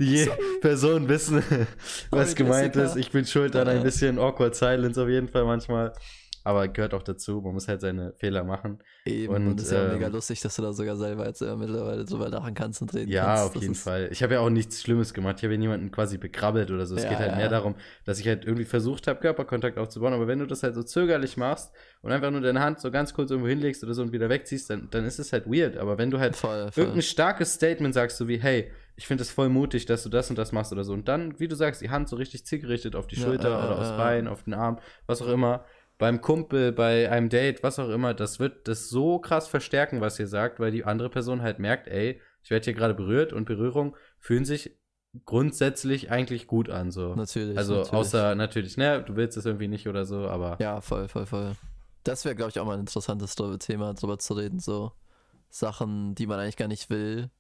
[0.00, 0.28] die
[0.61, 1.44] Personen wissen,
[2.11, 2.96] was Sorry, gemeint ist.
[2.96, 5.92] Ich bin schuld an ein bisschen awkward silence auf jeden Fall manchmal.
[6.44, 7.40] Aber gehört auch dazu.
[7.40, 8.80] Man muss halt seine Fehler machen.
[9.07, 11.57] Eben, und, Und, ist ja ähm, mega lustig, dass du da sogar selber jetzt äh,
[11.57, 13.44] mittlerweile drüber lachen kannst und reden Ja, kannst.
[13.44, 14.09] auf Das jeden Fall.
[14.12, 15.37] Ich habe ja auch nichts Schlimmes gemacht.
[15.38, 16.96] Ich habe ja niemanden quasi begrabbelt oder so.
[16.96, 17.37] Es Ja, geht halt ja.
[17.37, 20.14] mehr darum, dass ich halt irgendwie versucht habe, Körperkontakt aufzubauen.
[20.14, 23.12] Aber wenn du das halt so zögerlich machst und einfach nur deine Hand so ganz
[23.14, 25.76] kurz irgendwo hinlegst oder so und wieder wegziehst, dann, dann ist es halt weird.
[25.76, 26.85] Aber wenn du halt Voll, voll.
[26.85, 30.30] irgendein starkes Statement sagst, so wie, hey, ich finde es voll mutig, dass du das
[30.30, 30.92] und das machst oder so.
[30.92, 33.59] Und dann, wie du sagst, die Hand so richtig zielgerichtet auf die Ja, Schulter ja,
[33.59, 33.96] oder ja, aufs ja.
[33.96, 35.64] Bein, auf den Arm, was auch immer.
[35.98, 40.18] Beim Kumpel, bei einem Date, was auch immer, das wird das so krass verstärken, was
[40.18, 43.44] ihr sagt, weil die andere Person halt merkt, ey, ich werde hier gerade berührt und
[43.44, 44.76] Berührung fühlen sich
[45.24, 47.14] grundsätzlich eigentlich gut an, so.
[47.14, 47.57] Natürlich.
[47.57, 47.92] Also natürlich.
[47.92, 51.52] außer natürlich, ne, du willst es irgendwie nicht oder so, aber Ja, voll, voll, voll.
[52.02, 54.59] Das wäre, glaube ich, auch mal ein interessantes Thema, drüber zu reden.
[54.59, 54.92] So
[55.48, 57.30] Sachen, die man eigentlich gar nicht will.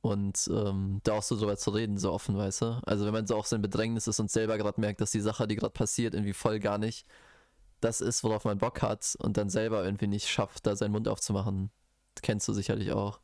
[0.00, 2.80] Und ähm, da auch so drüber zu reden, so offen, weißt du?
[2.84, 5.20] Also, wenn man so auch so in Bedrängnis ist und selber gerade merkt, dass die
[5.20, 7.06] Sache, die gerade passiert, irgendwie voll gar nicht
[7.80, 11.08] das ist, worauf man Bock hat und dann selber irgendwie nicht schafft, da seinen Mund
[11.08, 11.70] aufzumachen.
[12.22, 13.20] kennst du sicherlich auch.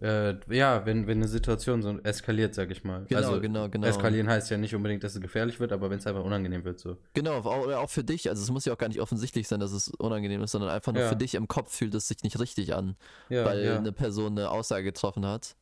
[0.00, 3.04] äh, ja, wenn, wenn eine Situation so eskaliert, sag ich mal.
[3.08, 3.86] Genau, also, genau, genau.
[3.86, 6.80] Eskalieren heißt ja nicht unbedingt, dass es gefährlich wird, aber wenn es einfach unangenehm wird,
[6.80, 6.96] so.
[7.14, 8.28] Genau, auch, auch für dich.
[8.30, 10.92] Also, es muss ja auch gar nicht offensichtlich sein, dass es unangenehm ist, sondern einfach
[10.92, 11.08] nur Ja.
[11.08, 12.96] für dich im Kopf fühlt es sich nicht richtig an.
[13.28, 13.76] Ja, weil ja.
[13.76, 15.56] eine Person eine Aussage getroffen hat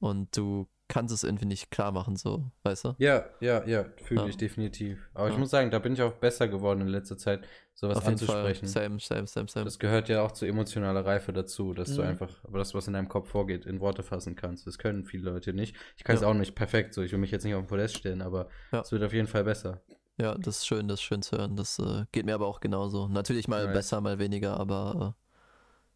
[0.00, 2.94] und du kannst es irgendwie nicht klar machen, so, weißt du?
[2.98, 4.26] Ja, ja, ja, fühle Ja.
[4.28, 5.08] ich definitiv.
[5.14, 5.40] Aber ich Ja.
[5.40, 8.36] muss sagen, da bin ich auch besser geworden in letzter Zeit, sowas Auf jeden Fall.
[8.46, 8.66] anzusprechen.
[8.66, 9.64] Same, same, same, same.
[9.64, 12.08] Das gehört ja auch zu emotionaler Reife dazu, dass du Mhm.
[12.08, 14.66] einfach das, was in deinem Kopf vorgeht, in Worte fassen kannst.
[14.66, 15.76] Das können viele Leute nicht.
[15.96, 16.28] Ich kann es Ja.
[16.28, 17.02] auch nicht perfekt so.
[17.02, 18.80] Ich will mich jetzt nicht auf den Podest stellen, aber Ja.
[18.80, 19.82] es wird auf jeden Fall besser.
[20.20, 21.54] Ja, das ist schön, das ist schön zu hören.
[21.54, 23.06] Das äh, geht mir aber auch genauso.
[23.06, 23.74] Natürlich mal Nice.
[23.74, 25.27] besser, mal weniger, aber äh,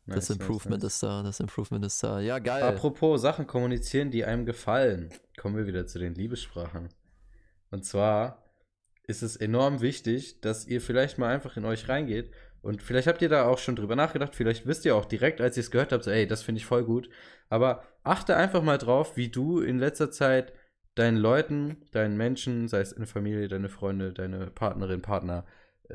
[0.07, 0.95] das Nice, Improvement nice.
[0.95, 2.21] ist da, das Improvement ist da.
[2.21, 2.63] Ja, geil.
[2.63, 6.89] Apropos Sachen kommunizieren, die einem gefallen, kommen wir wieder zu den Liebessprachen.
[7.71, 8.43] Und zwar
[9.07, 12.31] ist es enorm wichtig, dass ihr vielleicht mal einfach in euch reingeht
[12.63, 15.57] und vielleicht habt ihr da auch schon drüber nachgedacht, vielleicht wisst ihr auch direkt, als
[15.57, 17.11] ihr es gehört habt, so, ey, das finde ich voll gut.
[17.49, 20.53] Aber achte einfach mal drauf, wie du in letzter Zeit
[20.95, 25.45] deinen Leuten, deinen Menschen, sei es in der Familie, deine Freunde, deine Partnerin, Partner,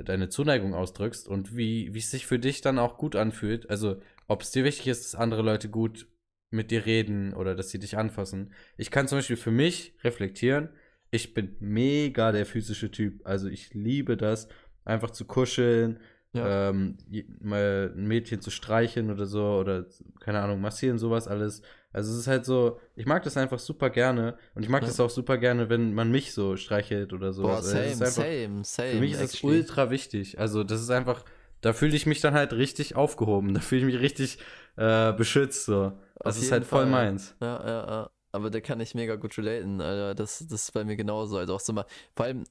[0.04, 3.70] deine Zuneigung ausdrückst und wie, wie es sich für dich dann auch gut anfühlt.
[3.70, 6.08] Also, ob es dir wichtig ist, dass andere Leute gut
[6.50, 8.54] mit dir reden oder dass sie dich anfassen.
[8.78, 10.70] Ich kann zum Beispiel für mich reflektieren,
[11.12, 13.26] ich bin mega der physische Typ.
[13.26, 14.48] Also ich liebe das,
[14.86, 16.00] einfach zu kuscheln,
[16.34, 16.70] Ja.
[16.70, 16.98] ähm,
[17.40, 19.86] mal ein Mädchen zu streicheln oder so oder
[20.20, 21.62] keine Ahnung, massieren, sowas alles.
[21.94, 24.88] Also es ist halt so, ich mag das einfach super gerne und ich mag Ja.
[24.88, 27.44] das auch super gerne, wenn man mich so streichelt oder so.
[27.44, 28.92] Boah, same, einfach, same, same.
[28.92, 30.38] für mich ist es ultra wichtig.
[30.40, 31.24] Also, das ist einfach,
[31.62, 33.54] da fühle ich mich dann halt richtig aufgehoben.
[33.54, 34.38] Da fühle ich mich richtig
[34.76, 35.66] äh, beschützt.
[35.66, 35.94] So.
[36.20, 36.92] Das Auf ist halt voll Fall.
[36.92, 37.36] meins.
[37.42, 38.10] Ja, ja, ja.
[38.34, 40.14] Aber da kann ich mega gut relaten, Alter.
[40.14, 41.38] Das, das ist bei mir genauso.
[41.38, 42.44] Also auch so mal, vor allem,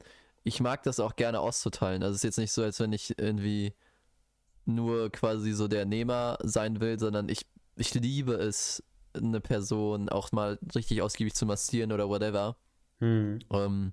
[0.43, 2.03] ich mag das auch gerne auszuteilen.
[2.03, 3.75] Also es ist jetzt nicht so, als wenn ich irgendwie
[4.65, 7.47] nur quasi so der Nehmer sein will, sondern ich,
[7.77, 8.83] ich liebe es,
[9.17, 12.57] eine Person auch mal richtig ausgiebig zu massieren oder whatever.
[13.01, 13.41] Hm.
[13.51, 13.93] Ähm,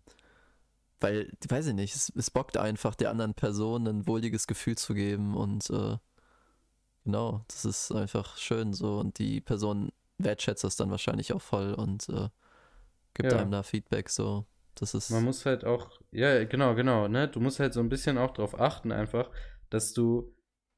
[0.99, 4.93] weil, weiß ich nicht, es, es bockt einfach der anderen Person ein wohliges Gefühl zu
[4.93, 5.97] geben und äh,
[7.03, 11.73] genau, das ist einfach schön so und die Person wertschätzt das dann wahrscheinlich auch voll
[11.73, 12.29] und äh,
[13.13, 13.39] gibt Ja.
[13.39, 14.45] einem da Feedback so.
[14.75, 17.27] Das ist Man muss halt auch, ja, genau, genau, ne?
[17.27, 19.29] Du musst halt so ein bisschen auch darauf achten, einfach,
[19.69, 20.33] dass du,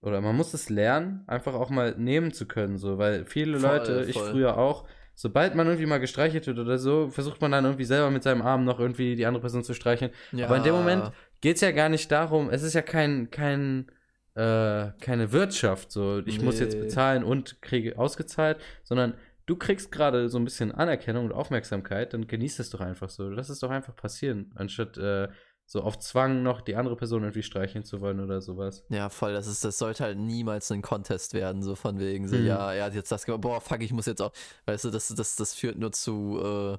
[0.05, 3.69] oder man muss es lernen, einfach auch mal nehmen zu können, so, weil viele Voll,
[3.71, 4.31] Leute, ich voll.
[4.31, 8.11] früher auch, sobald man irgendwie mal gestreichelt wird oder so, versucht man dann irgendwie selber
[8.11, 10.11] mit seinem Arm noch irgendwie die andere Person zu streicheln.
[10.31, 13.29] ja, Aber in dem Moment geht es ja gar nicht darum, es ist ja kein,
[13.31, 13.87] kein,
[14.35, 16.81] äh, keine Wirtschaft, so, ich muss jetzt Nee.
[16.81, 19.13] bezahlen und kriege ausgezahlt, sondern
[19.45, 23.29] du kriegst gerade so ein bisschen Anerkennung und Aufmerksamkeit, dann genieß es doch einfach so.
[23.29, 25.27] Lass es doch einfach passieren, anstatt äh,
[25.65, 28.83] so auf Zwang noch die andere Person irgendwie streicheln zu wollen oder sowas.
[28.89, 32.35] Ja, voll, das ist, das sollte halt niemals ein Contest werden, so von wegen, so,
[32.35, 32.45] Hm.
[32.45, 34.31] ja, er hat jetzt das gemacht, boah, fuck, ich muss jetzt auch,
[34.65, 36.77] weißt du, das, das, das führt nur zu äh,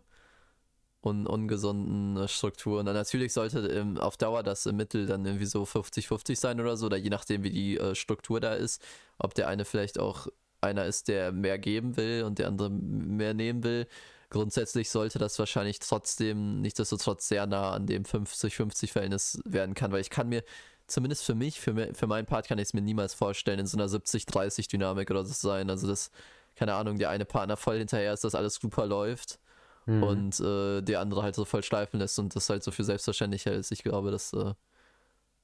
[1.07, 2.87] un, ungesunden äh, Strukturen.
[2.87, 6.77] Und natürlich sollte ähm, auf Dauer das im Mittel dann irgendwie so 50-50 sein oder
[6.77, 8.83] so, oder je nachdem, wie die äh, Struktur da ist,
[9.18, 10.29] ob der eine vielleicht auch
[10.61, 13.87] einer ist, der mehr geben will und der andere mehr nehmen will.
[14.30, 20.10] Grundsätzlich sollte das wahrscheinlich trotzdem nichtsdestotrotz sehr nah an dem 50-50-Verhältnis werden kann, weil ich
[20.10, 20.42] kann mir,
[20.86, 23.76] zumindest für mich, für, für meinen Part kann ich es mir niemals vorstellen, in so
[23.76, 25.70] einer 70-30-Dynamik oder so zu sein.
[25.70, 26.10] Also das,
[26.56, 29.38] keine Ahnung, der eine Partner voll hinterher ist, dass alles super läuft
[29.86, 30.02] Hm.
[30.02, 33.46] und äh, der andere halt so voll schleifen lässt und das halt so für selbstverständlich
[33.46, 33.70] hält.
[33.70, 34.54] Ich glaube, das, äh, ja,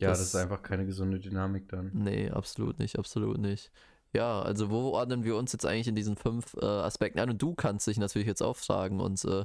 [0.01, 1.91] das, das- ist einfach keine gesunde Dynamik dann.
[1.95, 3.71] nee, absolut nicht, absolut nicht.
[4.13, 7.31] Ja, also wo ordnen wir uns jetzt eigentlich in diesen fünf äh, Aspekten an?
[7.31, 9.45] Und du kannst dich natürlich jetzt auch fragen und äh,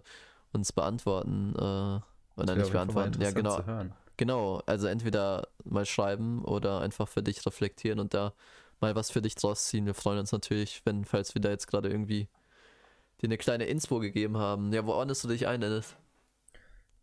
[0.52, 1.54] uns beantworten.
[1.56, 3.22] Äh, oder nicht beantworten.
[3.22, 3.62] Ja, genau.
[4.18, 8.34] Genau, also entweder mal schreiben oder einfach für dich reflektieren und da
[8.80, 9.86] mal was für dich draus ziehen.
[9.86, 12.28] Wir freuen uns natürlich, wenn, falls wir da jetzt gerade irgendwie
[13.22, 14.74] dir eine kleine Inspo gegeben haben.
[14.74, 15.96] Ja, wo ordnest du dich ein, Dennis?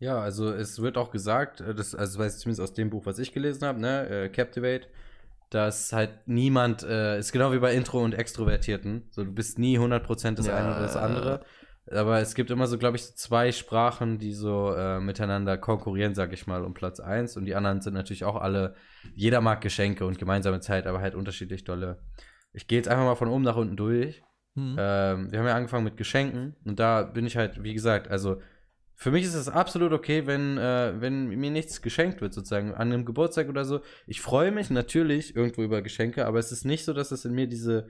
[0.01, 3.07] Ja, also es wird auch gesagt, äh, das, also weiß ich zumindest aus dem Buch,
[3.07, 4.89] was ich gelesen habe, ne, äh, Captivate,
[5.55, 9.79] dass halt niemand, äh, ist genau wie bei Intro und Extrovertierten, so du bist nie
[9.79, 11.45] 100% das Ja, eine oder das andere.
[11.91, 16.33] Aber es gibt immer so, glaube ich, zwei Sprachen, die so äh, miteinander konkurrieren, sag
[16.33, 17.37] ich mal, um Platz 1.
[17.37, 18.75] Und die anderen sind natürlich auch alle,
[19.15, 21.99] jeder mag Geschenke und gemeinsame Zeit, aber halt unterschiedlich dolle.
[22.53, 24.23] Ich gehe jetzt einfach mal von oben nach unten durch.
[24.57, 24.77] Hm.
[24.79, 28.41] Ähm, wir haben ja angefangen mit Geschenken und da bin ich halt, wie gesagt, also
[28.97, 32.93] für mich ist es absolut okay, wenn, äh, wenn mir nichts geschenkt wird, sozusagen, an
[32.93, 33.81] einem Geburtstag oder so.
[34.07, 37.33] Ich freue mich natürlich irgendwo über Geschenke, aber es ist nicht so, dass es in
[37.35, 37.89] mir diese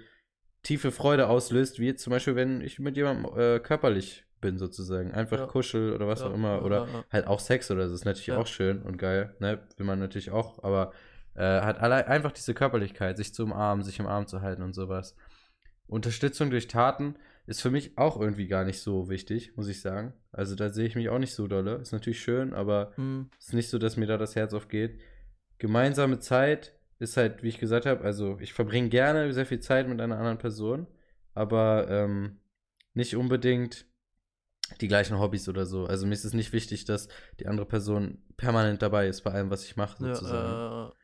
[0.63, 5.13] tiefe Freude auslöst, wie zum Beispiel, wenn ich mit jemandem äh, körperlich bin, sozusagen.
[5.13, 5.47] Einfach Ja.
[5.47, 6.63] kuschel oder was Ja, auch immer.
[6.63, 7.93] Oder ja, halt auch Sex oder so.
[7.93, 9.61] Das ist natürlich auch schön und geil, ne?
[9.77, 10.93] Will man natürlich auch, aber
[11.35, 14.75] äh, hat alle, einfach diese Körperlichkeit, sich zu umarmen, sich im Arm zu halten und
[14.75, 15.17] sowas.
[15.87, 20.15] Unterstützung durch Taten ist für mich auch irgendwie gar nicht so wichtig, muss ich sagen.
[20.33, 21.77] Also da sehe ich mich auch nicht so dolle.
[21.77, 22.93] Ist natürlich schön, aber
[23.39, 24.99] es ist nicht so, dass mir da das Herz aufgeht.
[25.59, 29.89] Gemeinsame Zeit ist halt, wie ich gesagt habe, also ich verbringe gerne sehr viel Zeit
[29.89, 30.87] mit einer anderen Person,
[31.35, 32.39] aber ähm,
[32.95, 33.87] nicht unbedingt
[34.81, 35.85] die gleichen Hobbys oder so.
[35.85, 37.09] Also mir ist es nicht wichtig, dass
[37.41, 40.91] die andere Person permanent dabei ist bei allem, was ich mache, Ja, sozusagen.
[40.91, 40.95] äh,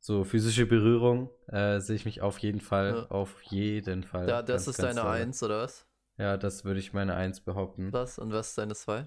[0.00, 3.06] So physische Berührung äh, sehe ich mich auf jeden Fall, Ja.
[3.10, 4.28] auf jeden Fall.
[4.28, 5.14] ja, das ganz, ist ganz deine dolle.
[5.14, 5.86] Eins, oder was?
[6.18, 7.92] Ja, das würde ich meine Eins behaupten.
[7.92, 8.18] Was?
[8.18, 9.06] Und was ist deine Zwei?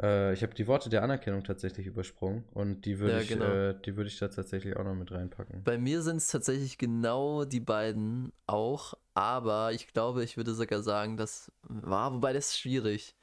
[0.00, 3.44] Äh, ich habe die Worte der Anerkennung tatsächlich übersprungen und die würde Ja, ich, genau.
[3.44, 5.62] äh, die würde ich da tatsächlich auch noch mit reinpacken.
[5.64, 10.82] Bei mir sind es tatsächlich genau die beiden auch, aber ich glaube, ich würde sogar
[10.82, 13.14] sagen, das war, wobei das ist schwierig.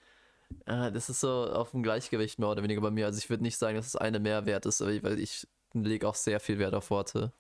[0.66, 3.06] Äh, Das ist so auf dem Gleichgewicht mehr oder weniger bei mir.
[3.08, 6.16] Also ich würde nicht sagen, dass das eine mehr wert ist, weil ich lege auch
[6.16, 7.32] sehr viel Wert auf Worte.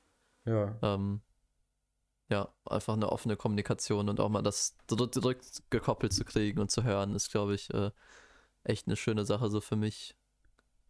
[0.45, 1.21] Ja, Ähm,
[2.29, 6.83] ja, einfach eine offene Kommunikation und auch mal das zurück- zurückgekoppelt zu kriegen und zu
[6.83, 7.91] hören, ist, glaube ich, äh,
[8.63, 10.15] echt eine schöne Sache so für mich.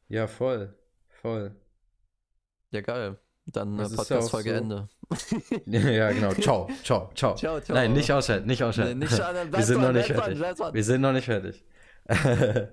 [0.08, 0.74] ja, voll,
[1.08, 1.56] voll.
[2.72, 3.18] Ja, geil.
[3.46, 4.90] Dann äh, Das ist ja Podcast-Folge so- Ende.
[5.66, 6.34] ja, genau.
[6.34, 7.36] Ciao, ciao, ciao.
[7.36, 7.76] Ciao, ciao.
[7.76, 9.00] Nein, nicht ausschalten, nicht Nee, ausschalten.
[9.00, 10.40] nicht schaden, Wir sind noch nicht fertig.
[10.74, 11.64] Wir sind noch nicht fertig.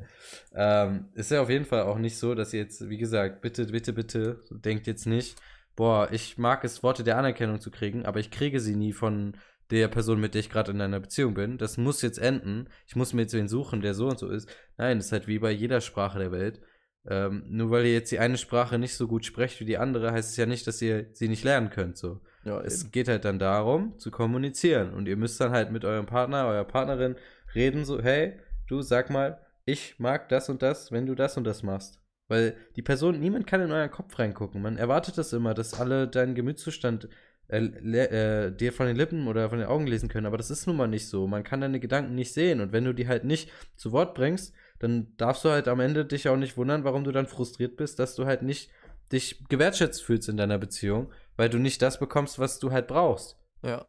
[0.55, 3.67] ähm, ist ja auf jeden Fall auch nicht so, dass ihr jetzt, wie gesagt, bitte,
[3.67, 5.37] bitte, bitte, denkt jetzt nicht,
[5.77, 9.37] boah, ich mag es, Worte der Anerkennung zu kriegen, aber ich kriege sie nie von
[9.71, 11.59] der Person, mit der ich gerade in einer Beziehung bin.
[11.59, 12.69] Das muss jetzt enden.
[12.87, 14.49] Ich muss mir jetzt wen suchen, der so und so ist.
[14.77, 16.61] Nein, das ist halt wie bei jeder Sprache der Welt.
[17.09, 20.13] Ähm, nur weil ihr jetzt die eine Sprache nicht so gut sprecht wie die andere,
[20.13, 21.97] heißt es ja nicht, dass ihr sie nicht lernen könnt.
[21.97, 22.21] So.
[22.45, 24.93] Ja, Es geht halt dann darum, zu kommunizieren.
[24.93, 27.17] Und ihr müsst dann halt mit eurem Partner, eurer Partnerin
[27.55, 31.45] reden, so, hey, du sag mal, ich mag das und das, wenn du das und
[31.45, 32.01] das machst.
[32.29, 34.61] Weil die Person, niemand kann in euren Kopf reingucken.
[34.61, 37.09] Man erwartet das immer, dass alle deinen Gemütszustand
[37.49, 40.27] äh, äh, dir von den Lippen oder von den Augen lesen können.
[40.27, 41.29] Aber das ist nun mal nicht so.
[41.29, 42.61] Man kann deine Gedanken nicht sehen.
[42.61, 46.05] Und wenn du die halt nicht zu Wort bringst, dann darfst du halt am Ende
[46.05, 48.71] dich auch nicht wundern, warum du dann frustriert bist, dass du halt nicht
[49.13, 53.39] dich gewertschätzt fühlst in deiner Beziehung, weil du nicht das bekommst, was du halt brauchst.
[53.63, 53.87] Ja,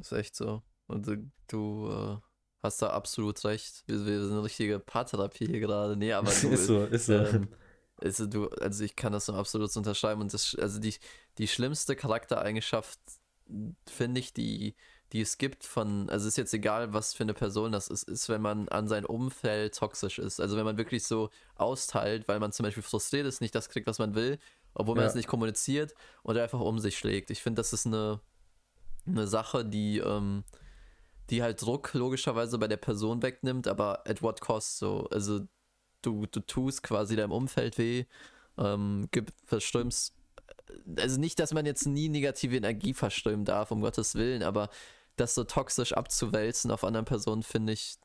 [0.00, 0.62] ist echt so.
[0.88, 2.25] Und du, du äh,
[2.66, 3.84] hast da absolut recht.
[3.86, 5.96] Wir, wir sind eine richtige Paartherapie hier gerade.
[5.96, 7.14] Nee, aber du, ist so, ist so.
[7.14, 7.48] ähm,
[7.96, 10.20] also du, also ich kann das nur absolut so unterschreiben.
[10.20, 10.94] Und das, also die,
[11.38, 12.98] die schlimmste Charaktereigenschaft,
[13.86, 14.74] finde ich, die,
[15.12, 18.28] die es gibt von, also ist jetzt egal, was für eine Person das ist, ist,
[18.28, 20.40] wenn man an sein Umfeld toxisch ist.
[20.40, 23.86] Also wenn man wirklich so austeilt, weil man zum Beispiel frustriert ist, nicht das kriegt,
[23.86, 24.38] was man will,
[24.74, 25.08] obwohl man Ja.
[25.08, 27.30] es nicht kommuniziert und einfach um sich schlägt.
[27.30, 28.20] Ich finde, das ist eine,
[29.06, 30.42] eine Sache, die, ähm,
[31.30, 35.08] die halt Druck logischerweise bei der Person wegnimmt, aber at what cost so.
[35.10, 35.40] Also
[36.02, 38.04] du, du tust quasi deinem Umfeld weh,
[38.58, 39.08] ähm,
[39.44, 40.14] verströmst.
[40.98, 44.68] Also nicht, dass man jetzt nie negative Energie verströmen darf, um Gottes Willen, aber
[45.16, 47.96] das so toxisch abzuwälzen auf anderen Personen, finde ich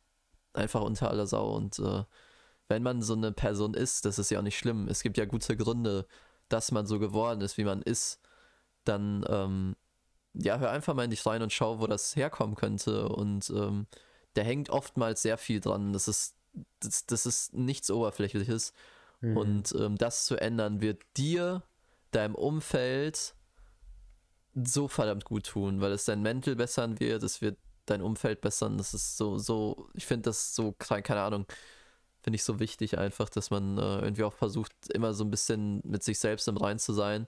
[0.53, 1.55] einfach unter aller Sau.
[1.55, 2.03] Und äh,
[2.67, 4.87] wenn man so eine Person ist, das ist ja auch nicht schlimm.
[4.87, 6.07] Es gibt ja gute Gründe,
[6.49, 8.19] dass man so geworden ist, wie man ist.
[8.85, 9.75] Dann, ähm,
[10.33, 13.09] ja, hör einfach mal in dich rein und schau, wo das herkommen könnte.
[13.09, 13.87] Und ähm,
[14.33, 15.93] da hängt oftmals sehr viel dran.
[15.93, 16.35] Das ist,
[16.79, 18.73] das, das ist nichts Oberflächliches.
[19.21, 19.37] Mhm.
[19.37, 21.63] Und ähm, das zu ändern, wird dir,
[22.11, 23.35] deinem Umfeld
[24.53, 28.77] so verdammt gut tun, weil es dein Mental bessern wird, es wird dein Umfeld bessern.
[28.77, 31.45] Das ist so, so, ich finde das so, keine keine Ahnung,
[32.21, 35.81] finde ich so wichtig einfach, dass man äh, irgendwie auch versucht, immer so ein bisschen
[35.83, 37.27] mit sich selbst im Rein zu sein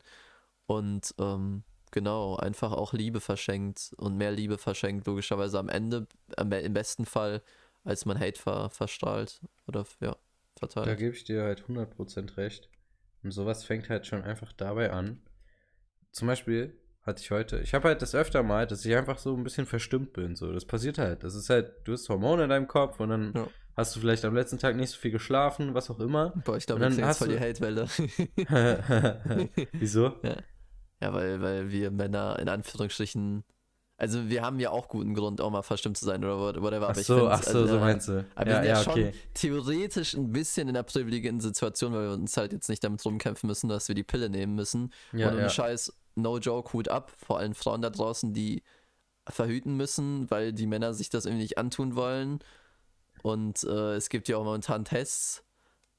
[0.67, 1.63] und ähm,
[1.93, 7.41] genau, einfach auch Liebe verschenkt und mehr Liebe verschenkt, logischerweise am Ende, im besten Fall,
[7.85, 10.17] als man Hate ver, verstrahlt oder ja,
[10.57, 10.87] verteilt.
[10.87, 12.69] Da gebe ich dir halt 100% recht.
[13.23, 15.21] Und sowas fängt halt schon einfach dabei an.
[16.11, 19.35] Zum Beispiel hatte ich heute, ich habe halt das öfter mal, dass ich einfach so
[19.35, 20.35] ein bisschen verstimmt bin.
[20.35, 21.23] So, das passiert halt.
[21.23, 23.47] Das ist halt, du hast Hormone in deinem Kopf und dann Ja.
[23.75, 26.33] hast du vielleicht am letzten Tag nicht so viel geschlafen, was auch immer.
[26.45, 27.87] Boah, ich glaube, dann hast voll die du- Hate-Welle.
[29.73, 30.13] Wieso?
[30.23, 30.35] Ja,
[31.11, 33.43] weil, weil wir Männer in Anführungsstrichen,
[33.97, 36.89] Also wir haben ja auch guten Grund, auch mal verstimmt zu sein oder whatever.
[36.89, 38.25] Ach so, ach so, also, so meinst du.
[38.35, 39.11] Aber ja, wir sind ja, ja schon okay.
[39.33, 43.47] theoretisch ein bisschen in einer privilegierten Situation, weil wir uns halt jetzt nicht damit rumkämpfen
[43.47, 44.91] müssen, dass wir die Pille nehmen müssen.
[45.11, 45.49] Ja, und ja.
[45.49, 48.63] Scheiß, no joke, Hut ab, vor allem Frauen da draußen, die
[49.29, 52.39] verhüten müssen, weil die Männer sich das irgendwie nicht antun wollen.
[53.21, 55.43] Und äh, es gibt ja auch momentan Tests,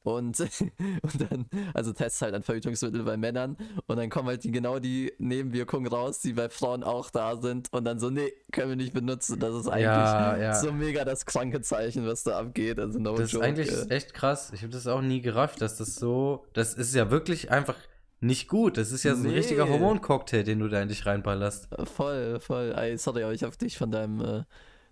[0.05, 0.39] und,
[1.03, 3.57] und dann, also Tests halt an Verhütungsmittel bei Männern.
[3.87, 7.73] Und dann kommen halt die, genau die Nebenwirkungen raus, die bei Frauen auch da sind.
[7.73, 9.41] Und dann so, nee, können wir nicht benutzen.
[9.41, 10.55] Das ist eigentlich ja, ja.
[10.55, 12.79] so mega das kranke Zeichen, was da abgeht.
[12.79, 13.45] Also no das joke.
[13.45, 14.53] ist eigentlich echt krass.
[14.55, 17.77] Ich habe das auch nie gerafft, dass das so, das ist ja wirklich einfach
[18.21, 18.77] nicht gut.
[18.77, 19.37] Das ist ja so ein nee.
[19.37, 21.69] richtiger Hormoncocktail, den du da in dich reinballerst.
[21.97, 22.75] Voll, voll.
[22.77, 24.43] Ey, sorry, aber ich habe dich von deinem äh,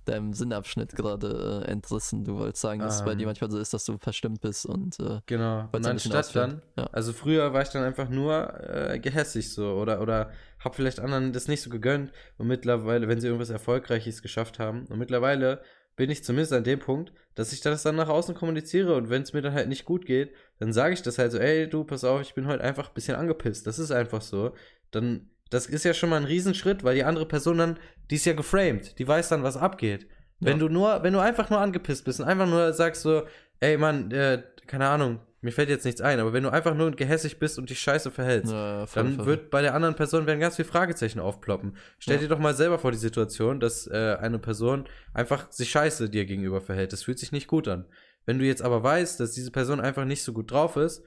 [0.04, 2.24] deinem Sinnabschnitt gerade äh, entrissen.
[2.24, 3.28] Du wolltest sagen, dass es bei dir ah.
[3.28, 5.68] manchmal so ist, dass du verstimmt bist und äh, genau.
[5.72, 6.84] Und anstatt dann, ja.
[6.92, 11.32] also früher war ich dann einfach nur äh, gehässig so oder oder habe vielleicht anderen
[11.32, 15.62] das nicht so gegönnt und mittlerweile, wenn sie irgendwas Erfolgreiches geschafft haben und mittlerweile
[15.96, 19.22] bin ich zumindest an dem Punkt, dass ich das dann nach außen kommuniziere und wenn
[19.22, 21.84] es mir dann halt nicht gut geht, dann sage ich das halt so, ey, du,
[21.84, 23.66] pass auf, ich bin heute einfach ein bisschen angepisst.
[23.66, 24.54] Das ist einfach so.
[24.90, 27.78] Dann das ist ja schon mal ein Riesenschritt, weil die andere Person dann,
[28.10, 30.06] die ist ja geframed, die weiß dann, was abgeht.
[30.40, 30.48] Ja.
[30.48, 33.24] Wenn du nur, wenn du einfach nur angepisst bist und einfach nur sagst so,
[33.60, 36.92] ey Mann, äh, keine Ahnung, mir fällt jetzt nichts ein, aber wenn du einfach nur
[36.92, 39.26] gehässig bist und dich scheiße verhältst, ja, voll, dann voll.
[39.26, 41.76] wird bei der anderen Person werden ganz viele Fragezeichen aufploppen.
[41.98, 42.22] Stell ja.
[42.22, 46.24] dir doch mal selber vor die Situation, dass äh, eine Person einfach sich scheiße dir
[46.24, 46.92] gegenüber verhält.
[46.92, 47.84] Das fühlt sich nicht gut an.
[48.24, 51.02] Wenn du jetzt aber weißt, dass diese Person einfach nicht so gut drauf ist,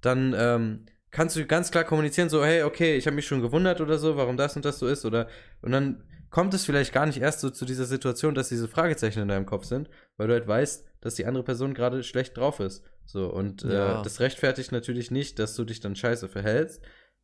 [0.00, 3.80] dann ähm, kannst du ganz klar kommunizieren, so, hey, okay, ich habe mich schon gewundert
[3.80, 5.28] oder so, warum das und das so ist, oder
[5.62, 9.22] und dann kommt es vielleicht gar nicht erst so zu dieser Situation, dass diese Fragezeichen
[9.22, 12.60] in deinem Kopf sind, weil du halt weißt, dass die andere Person gerade schlecht drauf
[12.60, 12.84] ist.
[13.04, 14.00] So, und äh, ja.
[14.00, 16.82] äh, das rechtfertigt natürlich nicht, dass du dich dann scheiße verhältst,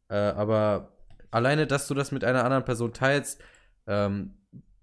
[0.08, 0.96] äh, aber
[1.30, 3.42] alleine, dass du das mit einer anderen Person teilst,
[3.86, 4.34] ähm,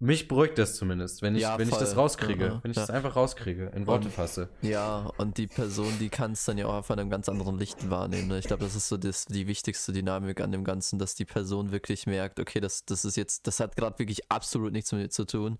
[0.01, 2.83] mich beruhigt das zumindest, wenn ich, ja, wenn ich das rauskriege, ja, wenn ich ja.
[2.83, 4.49] das einfach rauskriege, in Worte und, fasse.
[4.61, 7.89] Ja, und die Person, die kann es dann ja auch auf einem ganz anderen Licht
[7.89, 8.29] wahrnehmen.
[8.29, 8.39] Ne?
[8.39, 11.71] Ich glaube, das ist so das, die wichtigste Dynamik an dem Ganzen, dass die Person
[11.71, 15.09] wirklich merkt, okay, das, das ist jetzt, das hat gerade wirklich absolut nichts mit mir
[15.09, 15.59] zu tun.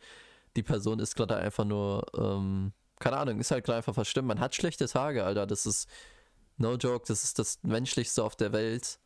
[0.55, 4.29] Die Person ist gerade einfach nur, ähm, keine Ahnung, ist halt gerade einfach verstimmt.
[4.29, 5.47] Man hat schlechte Tage, Alter.
[5.47, 5.89] Das ist,
[6.55, 8.99] no joke, das ist das Menschlichste auf der Welt.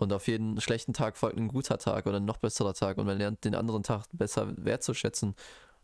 [0.00, 3.04] Und auf jeden schlechten Tag folgt ein guter Tag oder ein noch besserer Tag und
[3.04, 5.34] man lernt den anderen Tag besser wertzuschätzen.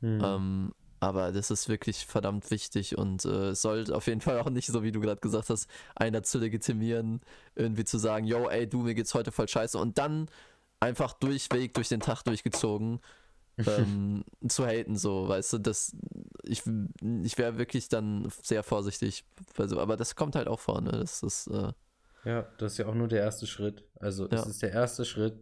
[0.00, 0.22] Mhm.
[0.24, 4.68] Ähm, aber das ist wirklich verdammt wichtig und äh, sollte auf jeden Fall auch nicht,
[4.68, 7.20] so wie du gerade gesagt hast, einer zu legitimieren,
[7.54, 10.28] irgendwie zu sagen, yo, ey, du, mir geht's heute voll scheiße und dann
[10.80, 13.00] einfach durchweg durch den Tag durchgezogen
[13.66, 15.94] ähm, zu haten, so, weißt du, das,
[16.42, 16.62] ich,
[17.22, 19.24] ich wäre wirklich dann sehr vorsichtig,
[19.58, 21.72] also, aber das kommt halt auch vor, ne, das ist, äh,
[22.26, 23.84] ja, das ist ja auch nur der erste Schritt.
[24.00, 24.42] Also, ja.
[24.42, 25.40] ist der erste Schritt,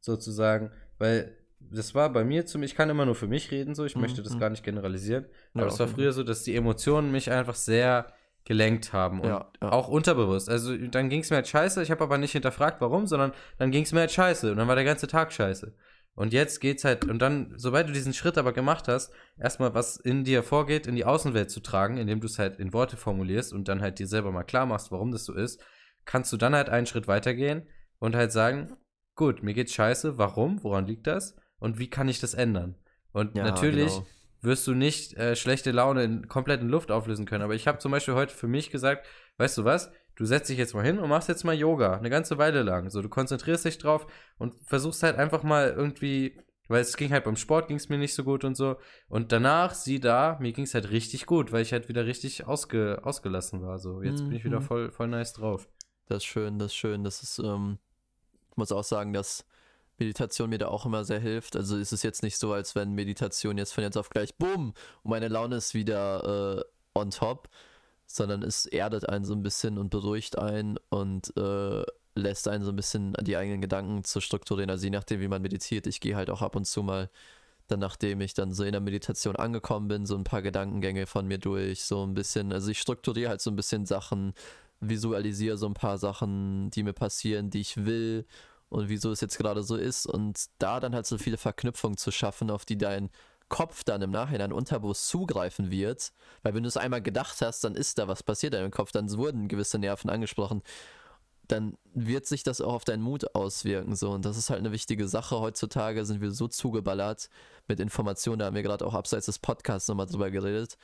[0.00, 3.84] sozusagen, weil das war bei mir zum, ich kann immer nur für mich reden, so,
[3.84, 4.02] ich mhm.
[4.02, 4.38] möchte das mhm.
[4.38, 5.26] gar nicht generalisieren.
[5.54, 8.12] Aber es ja, war früher so, dass die Emotionen mich einfach sehr
[8.44, 9.70] gelenkt haben und ja, ja.
[9.70, 10.48] auch unterbewusst.
[10.48, 13.70] Also dann ging es mir halt scheiße, ich habe aber nicht hinterfragt, warum, sondern dann
[13.70, 15.74] ging es mir halt scheiße und dann war der ganze Tag scheiße.
[16.14, 19.96] Und jetzt geht's halt, und dann, sobald du diesen Schritt aber gemacht hast, erstmal was
[19.96, 23.52] in dir vorgeht, in die Außenwelt zu tragen, indem du es halt in Worte formulierst
[23.52, 25.62] und dann halt dir selber mal klar machst, warum das so ist,
[26.04, 27.66] kannst du dann halt einen Schritt weitergehen
[27.98, 28.76] und halt sagen,
[29.14, 32.76] gut, mir geht's scheiße, warum, woran liegt das und wie kann ich das ändern?
[33.12, 34.06] Und ja, natürlich genau.
[34.40, 37.92] wirst du nicht äh, schlechte Laune in kompletten Luft auflösen können, aber ich habe zum
[37.92, 39.06] Beispiel heute für mich gesagt,
[39.38, 42.10] weißt du was, du setzt dich jetzt mal hin und machst jetzt mal Yoga, eine
[42.10, 42.90] ganze Weile lang.
[42.90, 47.24] So, du konzentrierst dich drauf und versuchst halt einfach mal irgendwie, weil es ging halt
[47.24, 48.76] beim Sport, ging es mir nicht so gut und so.
[49.08, 52.46] Und danach, sieh da, mir ging es halt richtig gut, weil ich halt wieder richtig
[52.46, 53.78] ausge, ausgelassen war.
[53.78, 54.28] So, jetzt mhm.
[54.28, 54.64] bin ich wieder mhm.
[54.64, 55.68] voll, voll nice drauf.
[56.10, 57.04] Das ist schön, das ist schön.
[57.04, 57.78] Das ist, ähm,
[58.50, 59.44] ich muss auch sagen, dass
[59.98, 61.54] Meditation mir da auch immer sehr hilft.
[61.56, 64.74] Also ist es jetzt nicht so, als wenn Meditation jetzt von jetzt auf gleich, bumm,
[65.02, 67.48] und meine Laune ist wieder äh, on top,
[68.06, 71.84] sondern es erdet einen so ein bisschen und beruhigt einen und äh,
[72.16, 74.70] lässt einen so ein bisschen die eigenen Gedanken zu strukturieren.
[74.70, 77.08] Also je nachdem, wie man meditiert, ich gehe halt auch ab und zu mal
[77.68, 81.28] dann, nachdem ich dann so in der Meditation angekommen bin, so ein paar Gedankengänge von
[81.28, 84.34] mir durch, so ein bisschen, also ich strukturiere halt so ein bisschen Sachen,
[84.80, 88.26] visualisiere so ein paar Sachen, die mir passieren, die ich will
[88.68, 92.10] und wieso es jetzt gerade so ist und da dann halt so viele Verknüpfungen zu
[92.10, 93.10] schaffen, auf die dein
[93.48, 97.74] Kopf dann im Nachhinein unterbewusst zugreifen wird, weil wenn du es einmal gedacht hast, dann
[97.74, 100.62] ist da was passiert in deinem Kopf, dann wurden gewisse Nerven angesprochen,
[101.48, 104.70] dann wird sich das auch auf deinen Mut auswirken so und das ist halt eine
[104.70, 105.40] wichtige Sache.
[105.40, 107.28] Heutzutage sind wir so zugeballert
[107.66, 110.78] mit Informationen, da haben wir gerade auch abseits des Podcasts nochmal drüber geredet.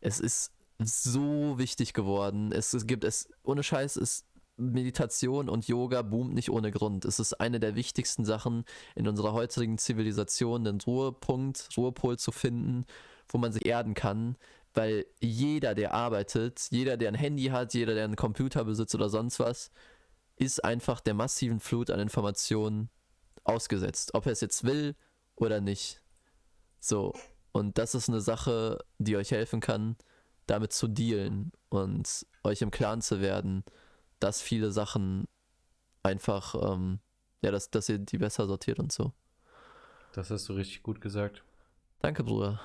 [0.00, 2.52] Es ist so wichtig geworden.
[2.52, 4.24] Es, es gibt es, ohne Scheiß, es
[4.56, 7.04] Meditation und Yoga boomt nicht ohne Grund.
[7.04, 8.64] Es ist eine der wichtigsten Sachen
[8.96, 12.84] in unserer heutigen Zivilisation, den Ruhepunkt, Ruhepol zu finden,
[13.28, 14.36] wo man sich erden kann,
[14.74, 19.08] weil jeder, der arbeitet, jeder, der ein Handy hat, jeder, der einen Computer besitzt oder
[19.08, 19.70] sonst was,
[20.36, 22.90] ist einfach der massiven Flut an Informationen
[23.44, 24.94] ausgesetzt, ob er es jetzt will
[25.36, 26.02] oder nicht.
[26.80, 27.14] So,
[27.52, 29.96] und das ist eine Sache, die euch helfen kann,
[30.48, 33.64] damit zu dealen und euch im Klaren zu werden,
[34.18, 35.28] dass viele Sachen
[36.02, 36.98] einfach, ähm,
[37.42, 39.12] ja, dass, dass ihr die besser sortiert und so.
[40.12, 41.44] Das hast du richtig gut gesagt.
[42.00, 42.60] Danke, Bruder.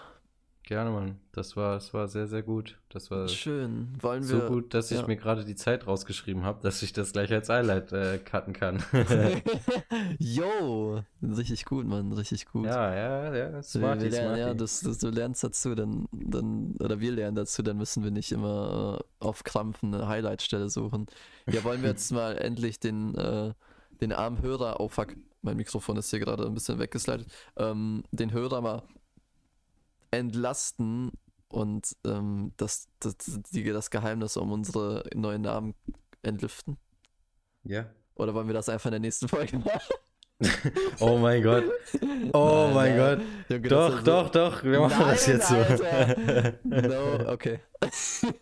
[0.66, 1.20] Gerne, Mann.
[1.34, 2.80] Das war, das war sehr, sehr gut.
[2.88, 3.89] Das war Schön.
[3.99, 4.47] Wollen so wir.
[4.47, 5.07] gut, dass ich ja.
[5.07, 8.82] mir gerade die Zeit rausgeschrieben habe, dass ich das gleich als Highlight äh, cutten kann.
[10.20, 11.01] Yo!
[11.22, 12.14] Richtig gut, Mann.
[12.14, 12.66] Richtig gut.
[12.66, 13.61] ja, ja, ja.
[13.61, 17.61] Smarty, wir lernen, ja, das, das, du lernst dazu, dann, dann, oder wir lernen dazu,
[17.61, 21.07] dann müssen wir nicht immer äh, auf Krampf eine Highlight-Stelle suchen.
[21.45, 23.53] Ja, wollen wir jetzt mal endlich den, äh,
[23.99, 28.32] den armen Hörer, oh fuck, mein Mikrofon ist hier gerade ein bisschen weggeslidet, ähm, den
[28.32, 28.84] Hörer mal
[30.14, 31.11] entlasten
[31.49, 33.16] und ähm, das, das,
[33.51, 35.76] die, das Geheimnis um unsere neuen Namen
[36.22, 36.78] entlüften?
[37.64, 37.86] Ja.
[38.16, 39.80] Oder wollen wir das einfach in der nächsten Folge machen?
[40.99, 41.64] Oh mein Gott.
[42.34, 43.22] Oh Nein, mein nein.
[43.49, 43.61] Gott.
[43.64, 44.64] Das Doch, ist so- doch, doch.
[44.64, 45.55] Wir machen das Nein, jetzt so.
[45.55, 46.53] Alter.
[46.64, 47.59] No, okay.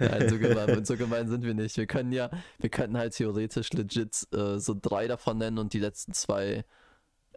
[0.00, 1.76] Nein, so gemein, so gemein sind wir nicht.
[1.76, 5.78] Wir können ja, wir könnten halt theoretisch legit äh, so drei davon nennen und die
[5.78, 6.64] letzten zwei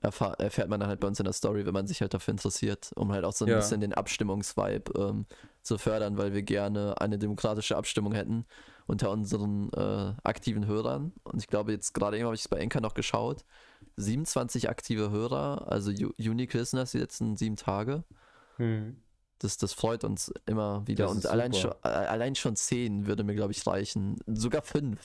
[0.03, 2.33] erfahr erfährt man dann halt bei uns in der Story, wenn man sich halt dafür
[2.33, 3.55] interessiert, um halt auch so ein Ja.
[3.57, 5.25] bisschen den Abstimmungsvibe ähm,
[5.61, 8.45] zu fördern, weil wir gerne eine demokratische Abstimmung hätten
[8.85, 11.13] unter unseren äh, aktiven Hörern.
[11.23, 13.45] Und ich glaube, jetzt gerade eben habe ich es bei Enka noch geschaut.
[13.95, 18.03] 27 aktive Hörer, also Unique Listeners die letzten sieben Tage.
[18.57, 18.97] Hm.
[19.39, 21.05] Das, das freut uns immer wieder.
[21.05, 24.17] Das Und allein schon, allein schon zehn würde mir, glaube ich, reichen.
[24.27, 24.99] Sogar fünf.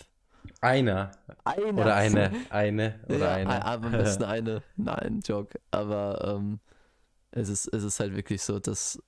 [0.61, 1.13] Einer.
[1.45, 1.81] Einer.
[1.81, 2.33] Oder eine.
[2.51, 3.01] Eine.
[3.09, 3.65] Oder ja, eine.
[3.65, 4.63] am besten eine.
[4.77, 5.59] Nein, Joke.
[5.71, 6.61] Aber ähm,
[7.31, 9.03] es, ist, es ist halt wirklich so, dass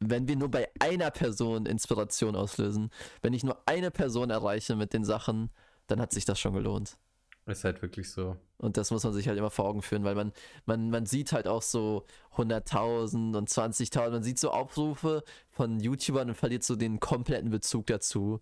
[0.00, 2.90] wenn wir nur bei einer Person Inspiration auslösen,
[3.22, 5.50] wenn ich nur eine Person erreiche mit den Sachen,
[5.86, 6.96] dann hat sich das schon gelohnt.
[7.46, 8.36] Ist halt wirklich so.
[8.58, 10.32] Und das muss man sich halt immer vor Augen führen, weil man,
[10.64, 12.06] man, man sieht halt auch so
[12.36, 17.86] 100.000 und 20.000, man sieht so Aufrufe von YouTubern und verliert so den kompletten Bezug
[17.86, 18.40] dazu,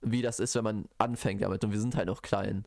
[0.00, 1.64] wie das ist, wenn man anfängt damit.
[1.64, 2.66] Und wir sind halt noch klein.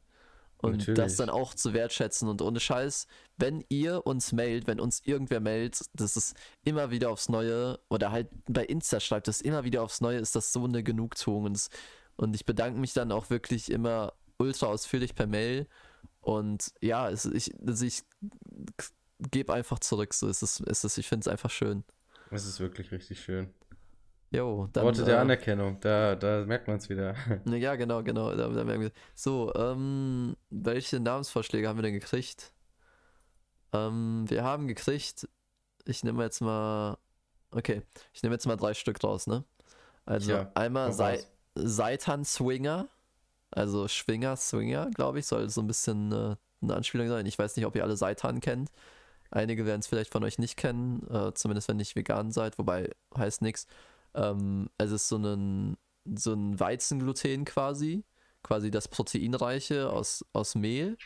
[0.57, 0.97] Und Natürlich.
[0.97, 3.07] das dann auch zu wertschätzen und ohne Scheiß,
[3.37, 8.11] wenn ihr uns mailt, wenn uns irgendwer mailt, das ist immer wieder aufs Neue oder
[8.11, 11.45] halt bei Insta schreibt das immer wieder aufs Neue, ist das so eine Genugtuung.
[11.45, 11.67] Und,
[12.15, 15.67] und ich bedanke mich dann auch wirklich immer ultra ausführlich per Mail.
[16.19, 18.03] Und ja, es, ich, also ich
[19.19, 20.13] gebe einfach zurück.
[20.13, 21.83] So ist es, ist es ich finde es einfach schön.
[22.29, 23.49] Es ist wirklich richtig schön.
[24.31, 24.85] Jo, dann.
[24.85, 25.77] Worte der äh, Anerkennung.
[25.81, 27.15] Da, da merkt man es wieder.
[27.45, 28.33] Ja, genau, genau.
[28.33, 28.91] Da, da merken wir.
[29.13, 32.53] So, ähm, welche Namensvorschläge haben wir denn gekriegt?
[33.73, 35.27] Ähm, wir haben gekriegt,
[35.85, 36.97] ich nehme jetzt mal,
[37.51, 37.81] okay,
[38.13, 39.43] ich nehme jetzt mal drei Stück raus, ne?
[40.05, 40.93] Also Tja, einmal.
[41.53, 42.87] Seitan Swinger,
[43.51, 47.25] also Schwinger, Swinger, glaube ich, soll so ein bisschen äh, eine Anspielung sein.
[47.25, 48.71] Ich weiß nicht, ob ihr alle Seitan kennt.
[49.31, 52.57] Einige werden es vielleicht von euch nicht kennen, äh, zumindest wenn ihr nicht vegan seid,
[52.57, 53.67] wobei heißt nichts.
[54.13, 55.77] Ähm, es ist so ein,
[56.15, 58.03] so ein Weizengluten quasi,
[58.43, 60.97] quasi das Proteinreiche aus, aus Mehl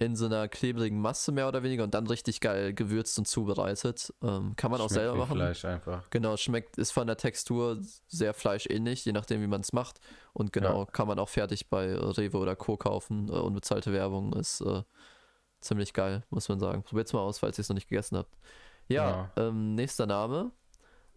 [0.00, 4.12] in so einer klebrigen Masse mehr oder weniger und dann richtig geil gewürzt und zubereitet.
[4.22, 5.36] Ähm, kann man auch Schmeckt selber wie machen.
[5.36, 6.08] Fleisch einfach.
[6.08, 7.78] Genau, schmeckt, ist von der Textur
[8.08, 10.00] sehr fleischähnlich, je nachdem, wie man es macht.
[10.32, 12.78] Und genau, kann man auch fertig bei Rewe oder Co.
[12.78, 13.28] kaufen.
[13.28, 14.82] Äh, unbezahlte Werbung ist äh,
[15.60, 16.82] ziemlich geil, muss man sagen.
[16.82, 18.34] Probiert's mal aus, falls ihr es noch nicht gegessen habt.
[18.88, 20.50] Ja, Ähm, nächster Name.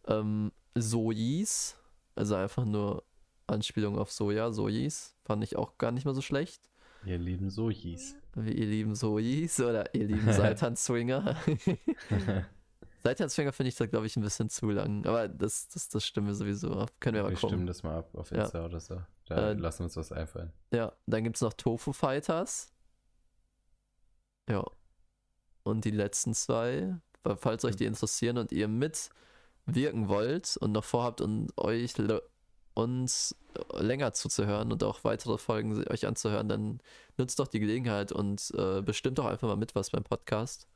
[0.08, 1.78] Ähm, Sojis.
[2.16, 3.04] Also einfach nur
[3.48, 5.16] Anspielung auf Soja, Sojis.
[5.26, 6.70] Fand ich auch gar nicht mal so schlecht.
[7.06, 8.16] Ihr lieben Sojis.
[8.36, 11.36] Wie ihr lieben Sojis oder ihr lieben Seitan-Swinger.
[13.04, 15.06] Seitan-Swinger finde ich da, glaube ich, ein bisschen zu lang.
[15.06, 16.92] Aber das, das, das stimmen wir sowieso ab.
[17.02, 17.50] Können wir mal Wir gucken.
[17.50, 18.44] stimmen das mal ab auf Ja.
[18.44, 19.02] Insta oder so.
[19.26, 20.54] Da Äh, lassen wir uns was einfallen.
[20.74, 22.72] Ja, dann gibt es noch Tofu Fighters.
[24.50, 24.64] Ja.
[25.64, 26.96] Und die letzten zwei,
[27.38, 28.68] falls euch die interessieren und ihr
[29.66, 31.94] mitwirken wollt und noch vorhabt, und euch
[32.74, 33.36] uns
[33.74, 36.80] länger zuzuhören und auch weitere Folgen euch anzuhören, dann
[37.18, 40.68] nutzt doch die Gelegenheit und äh, bestimmt doch einfach mal mit was beim Podcast.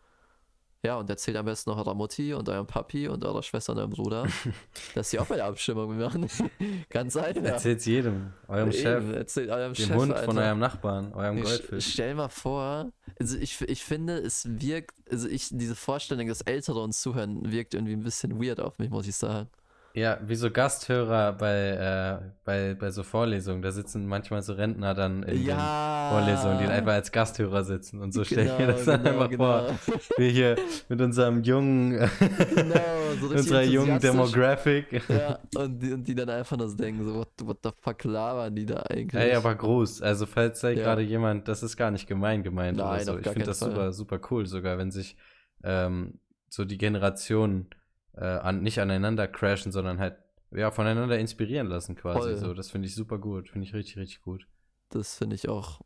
[0.88, 3.80] Ja, und erzählt am besten noch eurer Mutti und eurem Papi und eurer Schwester und
[3.80, 4.26] eurem Bruder,
[4.96, 6.30] dass sie auch bei der Abstimmung mitmachen.
[6.90, 7.44] Ganz einfach.
[7.44, 8.32] Erzählt's jedem.
[8.48, 9.04] Eurem Chef.
[9.04, 10.24] Eben, erzählt eurem Dem Chef, Hund Alter.
[10.26, 11.14] von eurem Nachbarn.
[11.14, 11.92] Eurem Ich- Goldfisch.
[11.92, 16.80] Stell mal vor, also ich, ich finde, es wirkt, also ich, diese Vorstellung, dass Ältere
[16.82, 19.50] uns zuhören, wirkt irgendwie ein bisschen weird auf mich, muss ich sagen.
[19.98, 23.64] Ja, wie so Gasthörer bei, äh, bei, bei so Vorlesungen.
[23.64, 25.56] Da sitzen manchmal so Rentner dann in ja.
[25.56, 28.00] den Vorlesungen, die dann einfach als Gasthörer sitzen.
[28.00, 29.80] Und so stelle ich mir das dann genau, einfach vor.
[30.18, 30.56] Wir hier
[30.88, 32.76] mit unserem jungen, Genau,
[33.20, 34.00] so unserer jungen.
[34.00, 35.02] Demographic.
[35.10, 38.04] Ja, und die, und die dann einfach nur so denken, so, what, what the fuck
[38.04, 39.20] labern die da eigentlich?
[39.20, 40.04] Ey, aber groß.
[40.04, 40.84] Also, falls da Ja.
[40.84, 43.14] gerade jemand, das ist gar nicht gemein gemeint oder Nein, so.
[43.14, 43.72] auf Ich finde das Fall.
[43.72, 45.18] super, super cool, sogar wenn sich
[45.64, 46.20] ähm,
[46.50, 47.72] so die Generationen
[48.18, 50.18] äh, an, nicht aneinander crashen, sondern halt
[50.52, 52.20] ja, voneinander inspirieren lassen quasi.
[52.20, 52.38] Voll.
[52.38, 53.50] So, das finde ich super gut.
[53.50, 54.48] Finde ich richtig, richtig gut.
[54.90, 55.82] Das finde ich auch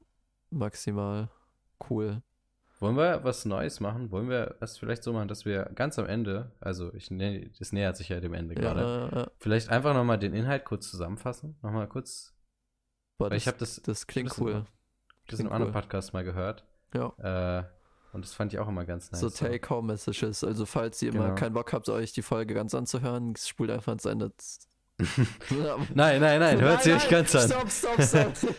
[0.51, 1.29] maximal
[1.89, 2.21] cool.
[2.79, 4.09] Wollen wir was Neues machen?
[4.11, 7.71] Wollen wir es vielleicht so machen, dass wir ganz am Ende, also ich nä- das
[7.73, 11.57] nähert sich ja dem Ende Ja, gerade, ja, vielleicht einfach nochmal den Inhalt kurz zusammenfassen.
[11.61, 12.35] Nochmal kurz.
[13.19, 14.65] Boah, das, ich habe das, das klingt das cool.
[15.27, 15.81] das in einem anderen cool.
[15.81, 16.65] Podcast mal gehört.
[16.95, 17.59] Ja.
[17.59, 17.63] Äh,
[18.13, 19.21] und das fand ich auch immer ganz nice.
[19.21, 20.43] So Take-Home-Messages.
[20.43, 21.35] Also, falls ihr mal Genau.
[21.35, 24.31] keinen Bock habt, euch die Folge ganz anzuhören, spult einfach ans Ende.
[25.95, 27.49] Nein, nein, nein, hört sie euch ganz an.
[27.49, 28.01] Stopp, stopp,
[28.35, 28.57] stopp.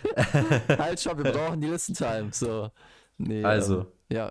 [0.78, 2.30] halt, stopp, wir brauchen die Listen-Time.
[2.32, 2.70] So.
[3.18, 4.30] Nee, Also, ähm, ja,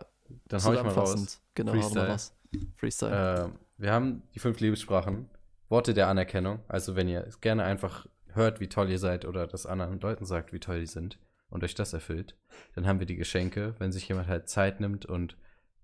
[0.50, 1.42] Dann hau ich mal raus.
[1.56, 2.08] Genau, hau mal Freestyle.
[2.10, 2.34] raus.
[2.76, 3.44] Freestyle.
[3.46, 5.30] Ähm, wir haben die fünf Liebessprachen.
[5.70, 6.60] Worte der Anerkennung.
[6.68, 10.52] Also, wenn ihr gerne einfach hört, wie toll ihr seid oder das anderen Leuten sagt,
[10.52, 11.18] wie toll die sind
[11.52, 12.36] und euch das erfüllt,
[12.74, 13.76] dann haben wir die Geschenke.
[13.78, 15.38] Wenn sich jemand halt Zeit nimmt und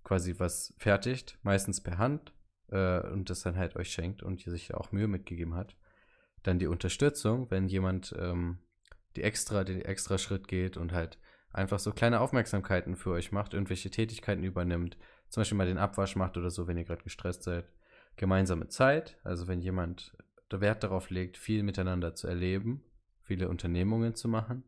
[0.03, 2.33] quasi was fertigt, meistens per Hand
[2.69, 5.75] äh, und das dann halt euch schenkt und ihr sich auch Mühe mitgegeben hat.
[6.43, 8.59] Dann die Unterstützung, wenn jemand ähm,
[9.15, 11.19] die extra, den extra Schritt geht und halt
[11.51, 14.97] einfach so kleine Aufmerksamkeiten für euch macht, irgendwelche Tätigkeiten übernimmt,
[15.29, 17.65] zum Beispiel mal den Abwasch macht oder so, wenn ihr gerade gestresst seid.
[18.15, 20.15] Gemeinsame Zeit, also wenn jemand
[20.49, 22.83] Wert darauf legt, viel miteinander zu erleben,
[23.21, 24.63] viele Unternehmungen zu machen.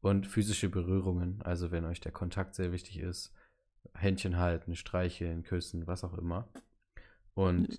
[0.00, 3.34] Und physische Berührungen, also wenn euch der Kontakt sehr wichtig ist,
[3.94, 6.48] Händchen halten, streicheln, küssen, was auch immer.
[7.34, 7.78] Und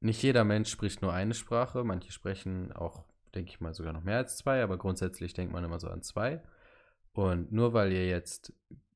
[0.00, 3.04] nicht jeder Mensch spricht nur eine Sprache, manche sprechen auch,
[3.34, 6.02] denke ich mal, sogar noch mehr als zwei, aber grundsätzlich denkt man immer so an
[6.02, 6.42] zwei.
[7.12, 8.52] Und nur weil ihr jetzt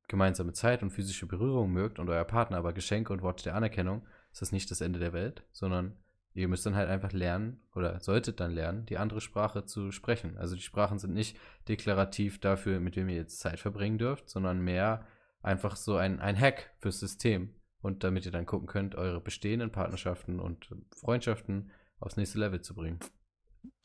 [0.07, 4.05] gemeinsame Zeit und physische Berührung mögt und euer Partner aber Geschenke und Worte der Anerkennung,
[4.31, 5.97] ist das nicht das Ende der Welt, sondern
[6.37, 10.37] ihr müsst dann halt einfach lernen oder solltet dann lernen, die andere Sprache zu sprechen.
[10.37, 14.59] Also die Sprachen sind nicht deklarativ dafür, mit wem ihr jetzt Zeit verbringen dürft, sondern
[14.59, 15.05] mehr
[15.41, 17.53] einfach so ein, ein Hack fürs System.
[17.81, 22.75] Und damit ihr dann gucken könnt, eure bestehenden Partnerschaften und Freundschaften aufs nächste Level zu
[22.75, 22.99] bringen.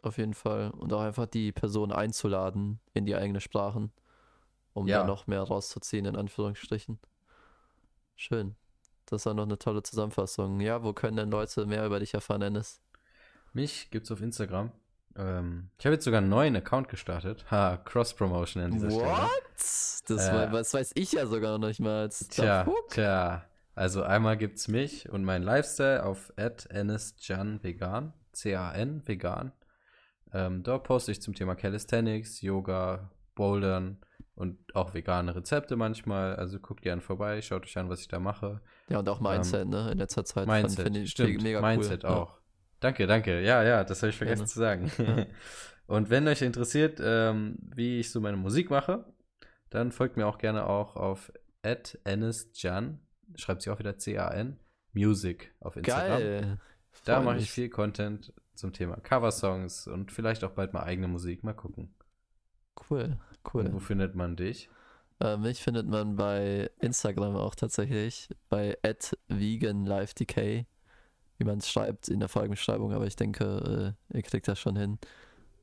[0.03, 0.71] Auf jeden Fall.
[0.71, 3.93] Und auch einfach die Person einzuladen in die eigene Sprachen,
[4.73, 5.01] um Ja.
[5.01, 6.99] da noch mehr rauszuziehen, in Anführungsstrichen.
[8.17, 8.57] Schön.
[9.13, 10.59] Das war noch eine tolle Zusammenfassung.
[10.61, 12.81] Ja, wo können denn Leute mehr über dich erfahren, Ennis?
[13.53, 14.73] Mich gibt's auf Instagram.
[15.17, 17.45] Ähm, ich habe jetzt sogar einen neuen Account gestartet.
[17.51, 19.29] Ha, Cross-Promotion an dieser Stelle.
[20.09, 20.51] Das, Äh.
[20.51, 22.09] das weiß ich ja sogar noch nicht mal.
[22.09, 23.45] Tja, tja.
[23.75, 29.53] Also einmal gibt's mich und meinen Lifestyle auf vegan, C-A-N, vegan.
[30.33, 33.99] Ähm, dort poste ich zum Thema Calisthenics, Yoga, Bouldern
[34.43, 36.37] und auch vegane Rezepte manchmal.
[36.37, 38.61] Also guckt gerne vorbei, schaut euch an, was ich da mache.
[38.89, 39.91] Ja, und auch Mindset, ne?
[39.93, 40.45] In letzter Zeit.
[40.47, 41.43] fand- Ähm, Mindset, find ich stimmt.
[41.43, 42.11] mega Mindset cool.
[42.11, 42.17] Ja.
[42.17, 42.39] auch.
[42.81, 43.41] Danke, danke.
[43.43, 44.51] Ja, ja, das habe ich vergessen Gerne.
[44.51, 44.93] zu sagen.
[44.99, 45.27] Ja.
[45.87, 49.05] Und wenn euch interessiert, ähm, wie ich so meine Musik mache,
[49.71, 51.33] dann folgt mir auch gerne auch auf
[52.05, 53.01] @ennisjan,
[53.37, 54.59] schreibt sich auch wieder C-A-N,
[54.93, 56.19] Music auf Instagram.
[56.19, 56.59] Geil.
[57.05, 61.43] Da mache ich viel Content zum Thema Coversongs und vielleicht auch bald mal eigene Musik.
[61.43, 61.95] Mal gucken.
[62.91, 63.19] Cool,
[63.53, 63.67] cool.
[63.67, 64.69] Und wo findet man dich?
[65.21, 68.77] Äh, mich findet man bei Instagram auch tatsächlich, bei
[69.29, 70.67] veganlifedecay,
[71.39, 74.77] wie man es schreibt in der Folgenbeschreibung, aber ich denke, äh, ihr kriegt das schon
[74.77, 74.99] hin.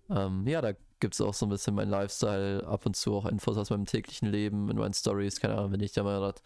[0.10, 3.26] Ähm, ja, da gibt es auch so ein bisschen mein Lifestyle, ab und zu auch
[3.26, 6.42] Infos aus meinem täglichen Leben, in meinen Stories, keine Ahnung, wenn ich da mal grad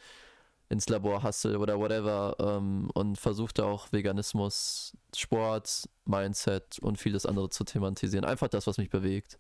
[0.70, 7.26] ins Labor hustle oder whatever ähm, und versuche da auch Veganismus, Sport, Mindset und vieles
[7.26, 8.26] andere zu thematisieren.
[8.26, 9.38] Einfach das, was mich bewegt.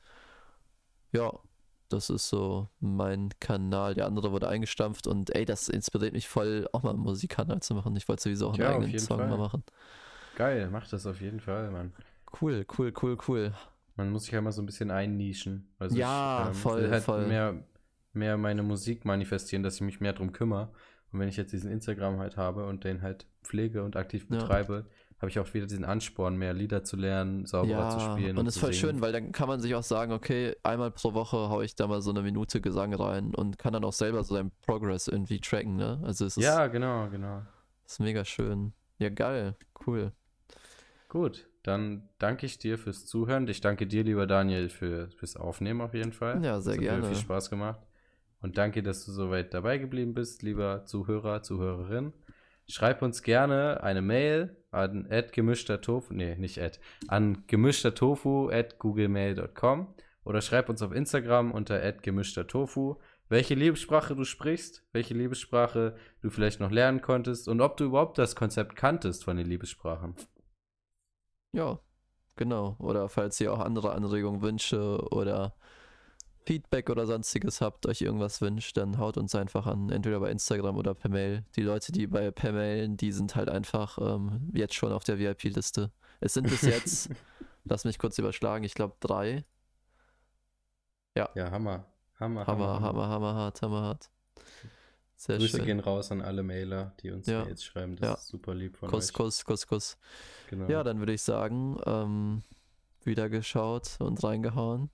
[1.12, 1.32] Ja,
[1.94, 3.94] das ist so mein Kanal.
[3.94, 7.74] Der andere wurde eingestampft und ey, das inspiriert mich voll, auch mal einen Musikkanal zu
[7.76, 7.96] machen.
[7.96, 9.30] Ich wollte sowieso auch einen Ja, eigenen Song Fall.
[9.30, 9.64] mal machen.
[10.36, 11.94] Geil, mach das auf jeden Fall, Mann.
[12.41, 13.54] Cool, cool, cool, cool.
[13.96, 15.72] Man muss sich ja mal so ein bisschen einnischen.
[15.78, 17.28] Also Ja, ich, ähm, voll, will halt voll.
[17.28, 17.64] Mehr,
[18.14, 20.72] mehr meine Musik manifestieren, dass ich mich mehr drum kümmere.
[21.12, 24.39] Und wenn ich jetzt diesen Instagram halt habe und den halt pflege und aktiv Ja.
[25.24, 28.38] Habe ich auch wieder diesen Ansporn, mehr Lieder zu lernen, sauberer zu Ja, spielen.
[28.38, 28.96] und es ist zu voll singen.
[28.96, 31.88] schön, weil dann kann man sich auch sagen, okay, einmal pro Woche haue ich da
[31.88, 35.40] mal so eine Minute Gesang rein und kann dann auch selber so seinen Progress irgendwie
[35.40, 36.02] tracken, ne?
[36.04, 37.42] Also es ist, Ja, genau, genau.
[37.86, 38.74] ist mega schön.
[39.00, 39.56] Ja, geil,
[39.88, 40.12] cool.
[41.08, 43.48] Gut, dann danke ich dir fürs Zuhören.
[43.48, 46.44] Ich danke dir, lieber Daniel, für, fürs Aufnehmen auf jeden Fall.
[46.44, 47.08] Ja, sehr Es hat gerne.
[47.08, 47.80] viel Spaß gemacht.
[48.42, 52.12] Und danke, dass du so weit dabei geblieben bist, lieber Zuhörer, Zuhörerin.
[52.68, 59.93] Schreib uns gerne eine Mail an gemischter-tofu, nee, nicht at, an gemischter-tofu at googlemail.com
[60.24, 62.95] oder schreib uns auf Instagram unter gemischter-tofu,
[63.30, 68.18] welche Liebessprache du sprichst, welche Liebessprache du vielleicht noch lernen konntest und ob du überhaupt
[68.18, 70.16] das Konzept kanntest von den Liebessprachen.
[71.51, 71.80] Ja,
[72.36, 72.76] genau.
[72.80, 75.55] Oder falls ihr auch andere Anregungen, Wünsche oder
[76.46, 80.78] Feedback oder sonstiges habt, euch irgendwas wünscht, dann haut uns einfach an, entweder bei Instagram
[80.78, 81.46] oder per Mail.
[81.56, 85.20] Die Leute, die bei per Mail, die sind halt einfach ähm, jetzt schon auf der
[85.20, 85.91] VIP-Liste.
[86.20, 87.10] Es sind bis jetzt,
[87.64, 89.46] lass mich kurz überschlagen, ich glaube drei.
[91.16, 91.30] Ja.
[91.36, 91.86] Ja, Hammer.
[92.20, 94.10] Hammer, Hammer, Hammer, Hammer, Hammer hart, Hammer hart.
[95.16, 95.66] Sehr Grüße schön.
[95.66, 97.46] gehen raus an alle Mailer, die uns ja.
[97.46, 97.96] Mails schreiben.
[97.96, 98.14] Das ja.
[98.16, 99.14] ist super lieb von Kuss, euch.
[99.14, 99.98] Kuss, Kuss, Kuss.
[100.50, 100.68] Genau.
[100.70, 102.44] Ja, dann würde ich sagen, ähm,
[103.06, 104.89] wieder geschaut und reingehauen.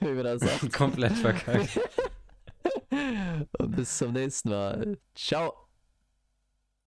[0.00, 0.70] Wie das sagen.
[0.70, 1.80] Komplett verkackt.
[3.58, 4.98] und bis zum nächsten Mal.
[5.14, 5.67] Ciao.